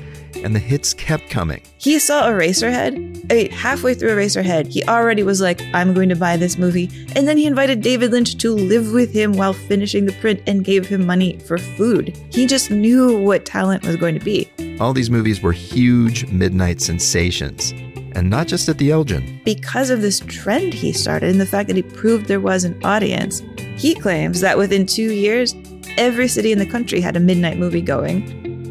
and 0.44 0.56
the 0.56 0.60
hits 0.60 0.94
kept 0.94 1.30
coming. 1.30 1.62
He 1.78 2.00
saw 2.00 2.30
Eraserhead. 2.30 2.94
I 3.30 3.34
mean, 3.34 3.52
halfway 3.52 3.94
through 3.94 4.10
Eraserhead, 4.10 4.68
he 4.68 4.84
already 4.86 5.24
was 5.24 5.42
like, 5.42 5.62
I'm 5.74 5.94
going 5.94 6.10
to 6.10 6.16
buy 6.16 6.38
this 6.38 6.58
movie. 6.58 6.90
And 7.16 7.28
then 7.28 7.38
he 7.38 7.46
invited 7.46 7.82
David 7.82 8.12
Lynch 8.12 8.38
to 8.38 8.54
live 8.54 8.92
with 8.94 9.12
him 9.12 9.34
while 9.34 9.54
finishing 9.54 10.06
the 10.06 10.14
print 10.14 10.42
and 10.48 10.64
gave 10.64 10.88
him 10.88 11.06
money 11.06 11.40
for 11.40 11.58
food. 11.58 12.18
He 12.32 12.46
just 12.46 12.72
knew 12.72 13.20
what 13.20 13.46
talent 13.46 13.86
was 13.86 13.98
going 13.98 14.18
to 14.18 14.24
be. 14.24 14.50
All 14.80 14.94
these 14.94 15.10
movies 15.10 15.42
were 15.42 15.52
huge 15.52 16.26
midnight 16.32 16.80
sensations. 16.80 17.72
And 18.14 18.30
not 18.30 18.48
just 18.48 18.70
at 18.70 18.78
the 18.78 18.92
Elgin. 18.92 19.42
Because 19.44 19.90
of 19.90 20.02
this 20.02 20.22
trend 20.22 20.74
he 20.74 20.94
started 20.94 21.30
and 21.30 21.42
the 21.42 21.46
fact 21.46 21.68
that 21.68 21.76
he 21.76 21.84
proved 21.84 22.28
there 22.28 22.40
was 22.40 22.64
an 22.64 22.80
audience, 22.86 23.44
he 23.76 23.94
claims 23.94 24.40
that 24.40 24.58
within 24.58 24.86
two 24.86 25.12
years, 25.12 25.54
every 25.98 26.28
city 26.30 26.54
in 26.54 26.60
the 26.60 26.66
country 26.66 27.02
had 27.02 27.18
a 27.18 27.20
midnight 27.20 27.58
movie 27.58 27.82
going. 27.82 28.24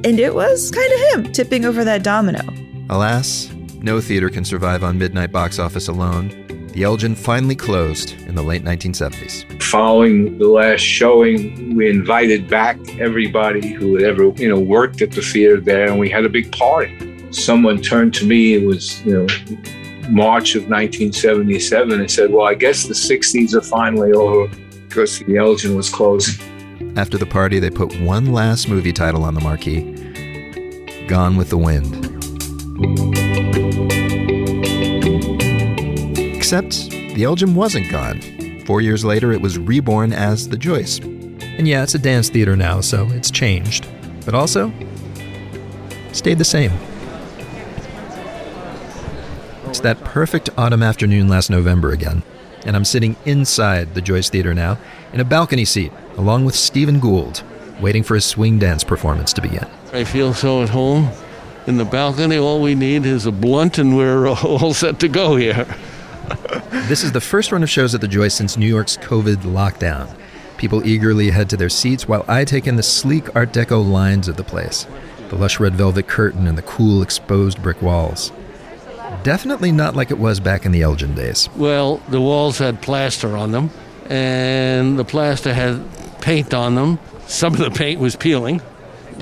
And 0.05 0.19
it 0.19 0.35
was 0.35 0.71
kind 0.71 0.93
of 0.93 1.01
him 1.27 1.33
tipping 1.33 1.67
over 1.67 1.85
that 1.85 2.03
domino. 2.03 2.41
Alas, 2.89 3.53
no 3.81 4.01
theater 4.01 4.31
can 4.31 4.45
survive 4.45 4.83
on 4.83 4.99
midnight 4.99 5.31
box 5.31 5.59
office 5.59 5.89
alone. 5.89 6.48
The 6.79 6.85
Elgin 6.85 7.17
finally 7.17 7.57
closed 7.57 8.13
in 8.29 8.37
the 8.37 8.43
late 8.43 8.63
1970s. 8.63 9.61
Following 9.61 10.39
the 10.39 10.47
last 10.47 10.79
showing, 10.79 11.75
we 11.75 11.91
invited 11.91 12.47
back 12.47 12.79
everybody 13.01 13.73
who 13.73 13.97
had 13.97 14.05
ever, 14.05 14.29
you 14.37 14.49
know, 14.49 14.61
worked 14.61 15.03
at 15.03 15.11
the 15.11 15.21
theater 15.21 15.61
there, 15.61 15.89
and 15.89 15.99
we 15.99 16.09
had 16.09 16.25
a 16.25 16.29
big 16.29 16.53
party. 16.53 16.97
Someone 17.33 17.83
turned 17.83 18.15
to 18.15 18.25
me, 18.25 18.55
it 18.55 18.65
was, 18.65 19.05
you 19.05 19.13
know, 19.13 19.27
March 20.09 20.55
of 20.55 20.69
1977, 20.71 21.99
and 21.99 22.09
said, 22.09 22.31
Well, 22.31 22.47
I 22.47 22.55
guess 22.55 22.85
the 22.85 22.95
60s 22.95 23.55
are 23.55 23.61
finally 23.61 24.13
over 24.13 24.47
because 24.87 25.19
the 25.19 25.37
Elgin 25.37 25.75
was 25.75 25.91
closing. 25.91 26.41
After 26.97 27.19
the 27.19 27.27
party, 27.27 27.59
they 27.59 27.71
put 27.71 28.01
one 28.03 28.27
last 28.27 28.69
movie 28.69 28.93
title 28.93 29.25
on 29.25 29.35
the 29.35 29.41
marquee 29.41 29.81
Gone 31.09 31.37
with 31.37 31.51
the 31.51 31.59
Wind. 31.59 33.38
Except 36.49 36.89
the 36.89 37.25
Elgin 37.25 37.55
wasn't 37.55 37.91
gone. 37.91 38.23
Four 38.65 38.81
years 38.81 39.05
later, 39.05 39.33
it 39.33 39.43
was 39.43 39.59
reborn 39.59 40.15
as 40.15 40.49
the 40.49 40.57
Joyce. 40.57 40.99
And 40.99 41.69
yeah, 41.69 41.83
it's 41.83 41.95
a 41.95 41.99
dance 41.99 42.31
theater 42.31 42.57
now, 42.57 42.81
so 42.81 43.07
it's 43.11 43.31
changed. 43.31 43.87
But 44.25 44.35
also, 44.35 44.73
stayed 46.13 46.39
the 46.39 46.47
same. 46.47 46.73
It's 49.67 49.81
that 49.81 50.03
perfect 50.05 50.49
autumn 50.57 50.83
afternoon 50.83 51.29
last 51.29 51.51
November 51.51 51.91
again, 51.91 52.23
and 52.65 52.75
I'm 52.75 52.87
sitting 52.87 53.15
inside 53.27 53.93
the 53.93 54.01
Joyce 54.01 54.31
Theater 54.31 54.55
now 54.55 54.79
in 55.13 55.21
a 55.21 55.27
balcony 55.27 55.67
seat 55.67 55.93
along 56.17 56.47
with 56.47 56.55
Stephen 56.55 56.99
Gould, 56.99 57.43
waiting 57.79 58.03
for 58.03 58.15
his 58.15 58.25
swing 58.25 58.59
dance 58.59 58.83
performance 58.83 59.35
to 59.35 59.43
begin. 59.43 59.67
I 59.93 60.05
feel 60.05 60.33
so 60.33 60.63
at 60.63 60.71
home. 60.71 61.11
In 61.67 61.77
the 61.77 61.85
balcony, 61.85 62.39
all 62.39 62.63
we 62.63 62.75
need 62.75 63.05
is 63.05 63.27
a 63.27 63.33
blunt, 63.33 63.77
and 63.77 63.95
we're 63.95 64.27
all 64.31 64.73
set 64.73 64.99
to 65.01 65.09
go 65.09 65.37
here. 65.37 65.67
This 66.89 67.05
is 67.05 67.13
the 67.13 67.21
first 67.21 67.53
run 67.53 67.63
of 67.63 67.71
shows 67.71 67.95
at 67.95 68.01
the 68.01 68.09
Joyce 68.09 68.35
since 68.35 68.57
New 68.57 68.67
York's 68.67 68.97
COVID 68.97 69.37
lockdown. 69.39 70.09
People 70.57 70.87
eagerly 70.87 71.31
head 71.31 71.49
to 71.51 71.57
their 71.57 71.69
seats 71.69 72.09
while 72.09 72.25
I 72.27 72.45
take 72.45 72.67
in 72.67 72.77
the 72.77 72.83
sleek 72.83 73.35
Art 73.37 73.53
Deco 73.53 73.89
lines 73.89 74.27
of 74.27 74.37
the 74.37 74.45
place, 74.45 74.87
the 75.29 75.37
lush 75.37 75.61
red 75.61 75.75
velvet 75.75 76.09
curtain, 76.09 76.47
and 76.47 76.59
the 76.59 76.63
cool 76.63 77.03
exposed 77.03 77.63
brick 77.63 77.81
walls. 77.81 78.33
Definitely 79.23 79.73
not 79.73 79.95
like 79.95 80.11
it 80.11 80.19
was 80.19 80.41
back 80.41 80.67
in 80.67 80.73
the 80.73 80.83
Elgin 80.83 81.15
days. 81.15 81.49
Well, 81.57 81.99
the 82.09 82.21
walls 82.21 82.59
had 82.59 82.83
plaster 82.83 83.37
on 83.37 83.53
them, 83.53 83.71
and 84.09 84.99
the 84.99 85.05
plaster 85.05 85.55
had 85.55 85.83
paint 86.21 86.53
on 86.55 86.75
them. 86.75 86.99
Some 87.27 87.53
of 87.55 87.61
the 87.61 87.71
paint 87.71 88.01
was 88.01 88.17
peeling. 88.17 88.61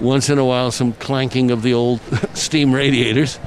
Once 0.01 0.29
in 0.29 0.39
a 0.39 0.45
while, 0.45 0.71
some 0.71 0.93
clanking 0.95 1.51
of 1.51 1.63
the 1.63 1.75
old 1.75 2.01
steam 2.35 2.73
radiators. 2.73 3.39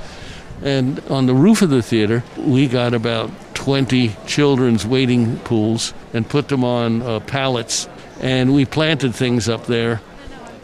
And 0.62 1.00
on 1.10 1.26
the 1.26 1.34
roof 1.34 1.62
of 1.62 1.70
the 1.70 1.82
theater, 1.82 2.24
we 2.38 2.68
got 2.68 2.94
about 2.94 3.32
20 3.70 4.16
children's 4.26 4.84
wading 4.84 5.38
pools 5.42 5.94
and 6.12 6.28
put 6.28 6.48
them 6.48 6.64
on 6.64 7.04
uh, 7.04 7.20
pallets. 7.20 7.88
And 8.20 8.52
we 8.56 8.66
planted 8.66 9.14
things 9.14 9.48
up 9.48 9.68
there. 9.68 10.02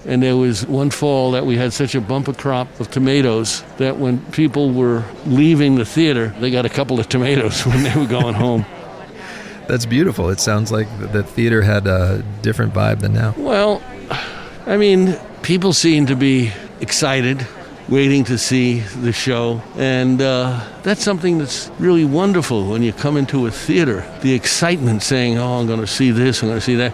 And 0.08 0.24
there 0.24 0.36
was 0.36 0.66
one 0.66 0.90
fall 0.90 1.30
that 1.34 1.46
we 1.46 1.56
had 1.56 1.72
such 1.72 1.94
a 1.94 2.02
bumper 2.02 2.34
crop 2.34 2.80
of 2.80 2.90
tomatoes 2.90 3.62
that 3.78 3.98
when 3.98 4.26
people 4.32 4.72
were 4.72 5.04
leaving 5.28 5.76
the 5.76 5.86
theater, 5.86 6.30
they 6.40 6.50
got 6.50 6.66
a 6.66 6.70
couple 6.70 7.00
of 7.00 7.08
tomatoes 7.08 7.62
when 7.68 7.84
they 7.84 7.94
were 7.96 8.08
going 8.08 8.34
home. 8.34 8.66
That's 9.68 9.86
beautiful. 9.86 10.32
It 10.32 10.40
sounds 10.40 10.72
like 10.72 10.88
the 11.12 11.22
theater 11.22 11.62
had 11.62 11.86
a 11.86 12.24
different 12.42 12.74
vibe 12.74 13.02
than 13.02 13.14
now. 13.14 13.36
Well, 13.38 13.84
I 14.66 14.78
mean, 14.78 15.16
people 15.44 15.74
seem 15.74 16.08
to 16.08 16.16
be 16.16 16.52
excited, 16.82 17.46
waiting 17.88 18.24
to 18.26 18.38
see 18.38 18.80
the 18.80 19.12
show. 19.12 19.62
And 19.78 20.22
uh, 20.22 20.66
that's 20.84 21.04
something 21.04 21.38
that's 21.38 21.70
really 21.80 22.06
wonderful 22.06 22.70
when 22.70 22.82
you 22.82 22.94
come 22.94 23.18
into 23.18 23.46
a 23.46 23.52
theater. 23.52 24.06
The 24.22 24.34
excitement 24.34 25.04
saying, 25.04 25.38
oh, 25.38 25.60
I'm 25.60 25.68
going 25.68 25.82
to 25.82 25.88
see 25.88 26.12
this, 26.12 26.42
I'm 26.42 26.50
going 26.50 26.60
to 26.60 26.66
see 26.66 26.76
that. 26.76 26.94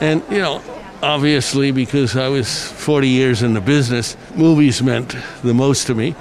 And, 0.00 0.22
you 0.30 0.38
know, 0.38 0.62
obviously, 1.02 1.70
because 1.70 2.16
I 2.16 2.28
was 2.28 2.70
40 2.72 3.08
years 3.08 3.42
in 3.42 3.54
the 3.54 3.60
business, 3.60 4.16
movies 4.34 4.82
meant 4.82 5.16
the 5.42 5.54
most 5.54 5.86
to 5.86 5.94
me. 5.94 6.14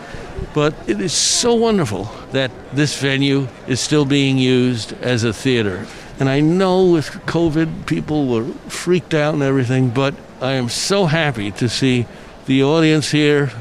But 0.53 0.74
it 0.88 1.01
is 1.01 1.14
so 1.14 1.55
wonderful 1.55 2.05
that 2.32 2.51
this 2.74 2.99
venue 2.99 3.47
is 3.68 3.80
still 3.80 4.05
being 4.05 4.38
used 4.38 4.93
as 5.01 5.24
a 5.24 5.34
theater. 5.34 5.86
And 6.20 6.30
I 6.30 6.39
know 6.39 6.91
with 6.91 7.10
COVID, 7.26 7.86
people 7.86 8.28
were 8.28 8.45
freaked 8.70 9.14
out 9.14 9.34
and 9.34 9.43
everything, 9.43 9.89
but 9.89 10.16
I 10.41 10.53
am 10.53 10.70
so 10.70 11.05
happy 11.05 11.51
to 11.51 11.70
see 11.70 12.05
the 12.45 12.64
audience 12.64 13.12
here. 13.12 13.51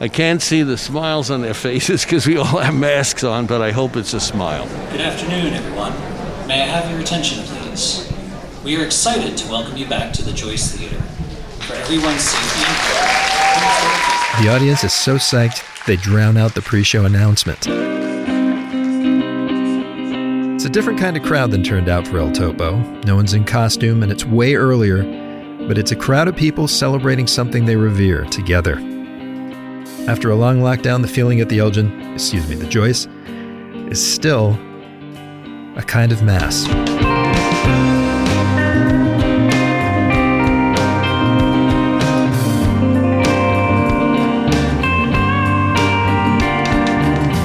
I 0.00 0.08
can't 0.08 0.42
see 0.42 0.62
the 0.62 0.76
smiles 0.76 1.30
on 1.30 1.40
their 1.40 1.54
faces 1.54 2.04
because 2.04 2.26
we 2.26 2.36
all 2.36 2.58
have 2.58 2.74
masks 2.74 3.22
on, 3.22 3.46
but 3.46 3.62
I 3.62 3.70
hope 3.70 3.96
it's 3.96 4.12
a 4.12 4.20
smile. 4.20 4.66
Good 4.90 5.00
afternoon, 5.00 5.54
everyone. 5.54 5.92
May 6.48 6.62
I 6.62 6.66
have 6.66 6.90
your 6.90 7.00
attention, 7.00 7.44
please? 7.44 8.12
We 8.64 8.76
are 8.76 8.84
excited 8.84 9.36
to 9.36 9.48
welcome 9.48 9.76
you 9.76 9.86
back 9.86 10.12
to 10.14 10.24
the 10.24 10.32
Joyce 10.32 10.72
Theater. 10.72 11.00
For 11.66 11.74
everyone's 11.74 12.22
safety 12.22 12.64
and 12.66 12.76
care, 12.76 14.42
the 14.42 14.54
audience 14.54 14.82
is 14.84 14.92
so 14.92 15.14
psyched 15.14 15.62
they 15.86 15.96
drown 15.96 16.36
out 16.36 16.54
the 16.54 16.62
pre 16.62 16.82
show 16.82 17.04
announcement. 17.04 17.66
It's 20.54 20.64
a 20.64 20.70
different 20.70 20.98
kind 20.98 21.16
of 21.16 21.22
crowd 21.22 21.50
than 21.50 21.62
turned 21.62 21.88
out 21.88 22.06
for 22.06 22.18
El 22.18 22.32
Topo. 22.32 22.78
No 23.06 23.14
one's 23.14 23.32
in 23.32 23.44
costume, 23.44 24.02
and 24.02 24.10
it's 24.10 24.24
way 24.24 24.54
earlier, 24.54 25.04
but 25.68 25.78
it's 25.78 25.92
a 25.92 25.96
crowd 25.96 26.26
of 26.26 26.36
people 26.36 26.66
celebrating 26.66 27.26
something 27.26 27.64
they 27.64 27.76
revere 27.76 28.24
together. 28.24 28.80
After 30.06 30.30
a 30.30 30.36
long 30.36 30.58
lockdown, 30.60 31.00
the 31.00 31.08
feeling 31.08 31.40
at 31.40 31.48
the 31.48 31.60
Elgin, 31.60 32.12
excuse 32.12 32.46
me, 32.46 32.56
the 32.56 32.66
Joyce, 32.66 33.06
is 33.90 34.14
still 34.14 34.50
a 35.76 35.82
kind 35.86 36.12
of 36.12 36.22
mass. 36.22 36.68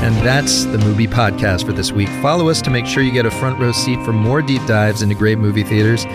And 0.03 0.15
that's 0.17 0.65
the 0.65 0.79
Mubi 0.79 1.07
podcast 1.07 1.65
for 1.65 1.71
this 1.71 1.93
week. 1.93 2.09
Follow 2.21 2.49
us 2.49 2.61
to 2.63 2.69
make 2.69 2.85
sure 2.85 3.03
you 3.03 3.13
get 3.13 3.25
a 3.25 3.31
front 3.31 3.57
row 3.57 3.71
seat 3.71 4.03
for 4.03 4.11
more 4.11 4.41
deep 4.41 4.65
dives 4.65 5.01
into 5.01 5.15
great 5.15 5.37
movie 5.37 5.63
theaters. 5.63 6.05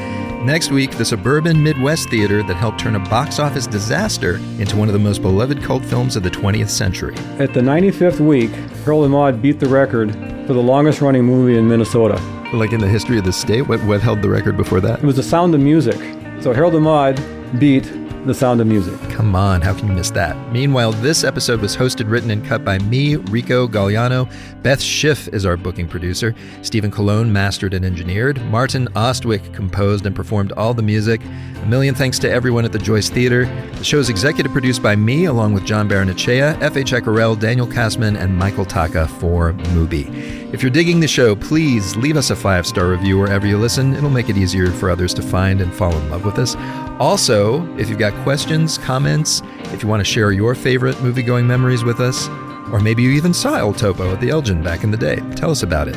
Next 0.45 0.71
week, 0.71 0.91
the 0.99 1.07
suburban 1.07 1.63
Midwest 1.63 2.11
theater 2.11 2.43
that 2.43 2.57
helped 2.57 2.79
turn 2.79 2.97
a 2.97 2.99
box 2.99 3.39
office 3.39 3.67
disaster 3.67 4.37
into 4.59 4.77
one 4.77 4.91
of 4.91 4.93
the 4.93 4.99
most 4.99 5.23
beloved 5.23 5.63
cult 5.63 5.83
films 5.83 6.17
of 6.17 6.23
the 6.23 6.29
20th 6.31 6.69
century. 6.69 7.15
At 7.39 7.55
the 7.55 7.61
95th 7.61 8.21
week, 8.21 8.51
Harold 8.85 9.05
and 9.05 9.13
Maude 9.13 9.41
beat 9.41 9.59
the 9.59 9.67
record 9.67 10.13
for 10.47 10.53
the 10.53 10.61
longest 10.61 11.01
running 11.01 11.25
movie 11.25 11.57
in 11.57 11.67
Minnesota. 11.67 12.17
Like 12.53 12.73
in 12.73 12.81
the 12.81 12.87
history 12.87 13.17
of 13.17 13.25
the 13.25 13.33
state, 13.33 13.63
what, 13.63 13.83
what 13.85 14.03
held 14.03 14.21
the 14.21 14.29
record 14.29 14.59
before 14.59 14.83
that? 14.83 14.99
It 14.99 15.07
was 15.07 15.17
The 15.17 15.23
Sound 15.23 15.55
of 15.55 15.63
Music. 15.63 15.97
So 16.43 16.53
Harold 16.53 16.75
and 16.75 16.85
Maude 16.85 17.19
beat 17.59 17.91
The 18.25 18.33
Sound 18.33 18.63
of 18.63 18.67
Music. 18.67 18.99
Come 19.11 19.37
on, 19.37 19.61
how 19.61 19.75
can 19.75 19.87
you 19.87 19.93
miss 19.93 20.11
that? 20.13 20.35
Meanwhile, 20.51 20.93
this 20.93 21.25
episode 21.25 21.61
was 21.61 21.77
hosted, 21.77 22.11
written, 22.11 22.31
and 22.31 22.43
cut 22.43 22.65
by 22.65 22.79
me, 22.79 23.17
Rico 23.17 23.69
Gagliano. 23.69 24.33
Beth 24.63 24.81
Schiff 24.81 25.29
is 25.29 25.45
our 25.45 25.59
booking 25.59 25.87
producer. 25.87 26.35
Stephen 26.63 26.91
Colon 26.91 27.31
mastered 27.31 27.75
and 27.75 27.85
engineered. 27.85 28.43
Martin 28.47 28.89
Ostwick 28.97 29.53
composed 29.53 30.07
and 30.07 30.17
performed 30.17 30.53
all 30.53 30.73
the 30.73 30.83
music. 30.83 31.21
A 31.63 31.67
million 31.67 31.95
thanks 31.95 32.19
to 32.21 32.31
everyone 32.31 32.65
at 32.65 32.73
the 32.73 32.79
Joyce 32.79 33.11
Theater. 33.11 33.45
The 33.73 33.85
show 33.85 33.99
is 33.99 34.09
executive 34.09 34.53
produced 34.53 34.83
by 34.83 34.97
me, 34.97 35.27
along 35.27 35.53
with 35.53 35.67
John 35.67 35.87
Baronachea, 35.87 36.59
Efe 36.61 36.83
Cakarel, 36.85 37.39
Daniel 37.39 37.67
Kasman, 37.67 38.19
and 38.19 38.39
Michael 38.39 38.65
Taka 38.65 39.07
for 39.07 39.53
Mubi. 39.53 40.35
If 40.55 40.63
you're 40.63 40.71
digging 40.71 41.01
the 41.01 41.09
show, 41.09 41.35
please 41.35 41.97
leave 41.97 42.17
us 42.17 42.31
a 42.31 42.37
five 42.37 42.67
star 42.67 42.89
review 42.89 43.19
wherever 43.19 43.47
you 43.47 43.59
listen. 43.59 43.95
It'll 43.95 44.09
make 44.09 44.29
it 44.29 44.39
easier 44.39 44.71
for 44.71 44.89
others 44.89 45.13
to 45.15 45.23
find 45.23 45.61
and 45.61 45.75
fall 45.75 45.95
in 45.95 46.11
love 46.11 46.25
with 46.25 46.39
us. 46.39 46.55
Also, 47.01 47.67
if 47.77 47.91
you've 47.91 47.99
got 47.99 48.14
questions, 48.23 48.79
comments, 48.79 49.43
if 49.73 49.83
you 49.83 49.89
want 49.89 50.01
to 50.01 50.05
share 50.05 50.33
your 50.33 50.55
favorite 50.55 51.01
movie 51.03 51.23
going 51.23 51.47
memories 51.47 51.85
with 51.85 52.01
us, 52.01 52.29
or 52.73 52.81
maybe 52.81 53.03
you 53.03 53.11
even 53.11 53.35
saw 53.35 53.57
El 53.57 53.73
Topo 53.73 54.13
at 54.13 54.21
the 54.21 54.31
Elgin 54.31 54.63
back 54.63 54.85
in 54.85 54.91
the 54.91 54.97
day, 54.97 55.17
tell 55.37 55.51
us 55.51 55.63
about 55.63 55.89
it. 55.89 55.97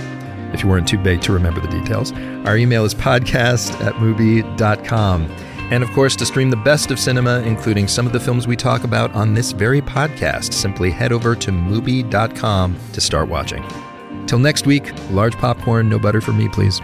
If 0.54 0.64
you 0.64 0.70
weren't 0.70 0.88
too 0.88 0.98
big 0.98 1.22
to 1.22 1.34
remember 1.34 1.60
the 1.60 1.68
details, 1.68 2.12
our 2.46 2.58
email 2.58 2.86
is 2.86 2.96
podcast 2.96 3.80
at 3.86 3.94
mubi.com. 3.96 5.30
And 5.70 5.84
of 5.84 5.92
course, 5.92 6.16
to 6.16 6.26
stream 6.26 6.50
the 6.50 6.56
best 6.56 6.92
of 6.92 7.00
cinema, 7.00 7.42
including 7.42 7.88
some 7.88 8.08
of 8.08 8.14
the 8.14 8.20
films 8.20 8.48
we 8.48 8.56
talk 8.56 8.86
about 8.86 9.14
on 9.14 9.34
this 9.34 9.52
very 9.52 9.82
podcast, 9.82 10.54
simply 10.54 10.92
head 10.92 11.12
over 11.12 11.36
to 11.36 11.52
Mubi.com 11.52 12.78
to 12.94 13.02
start 13.02 13.28
watching. 13.28 13.66
Till 14.28 14.40
next 14.40 14.66
week, 14.66 14.94
large 15.12 15.36
popcorn, 15.36 15.90
no 15.90 16.00
butter 16.00 16.22
for 16.22 16.32
me, 16.32 16.48
please. 16.48 16.80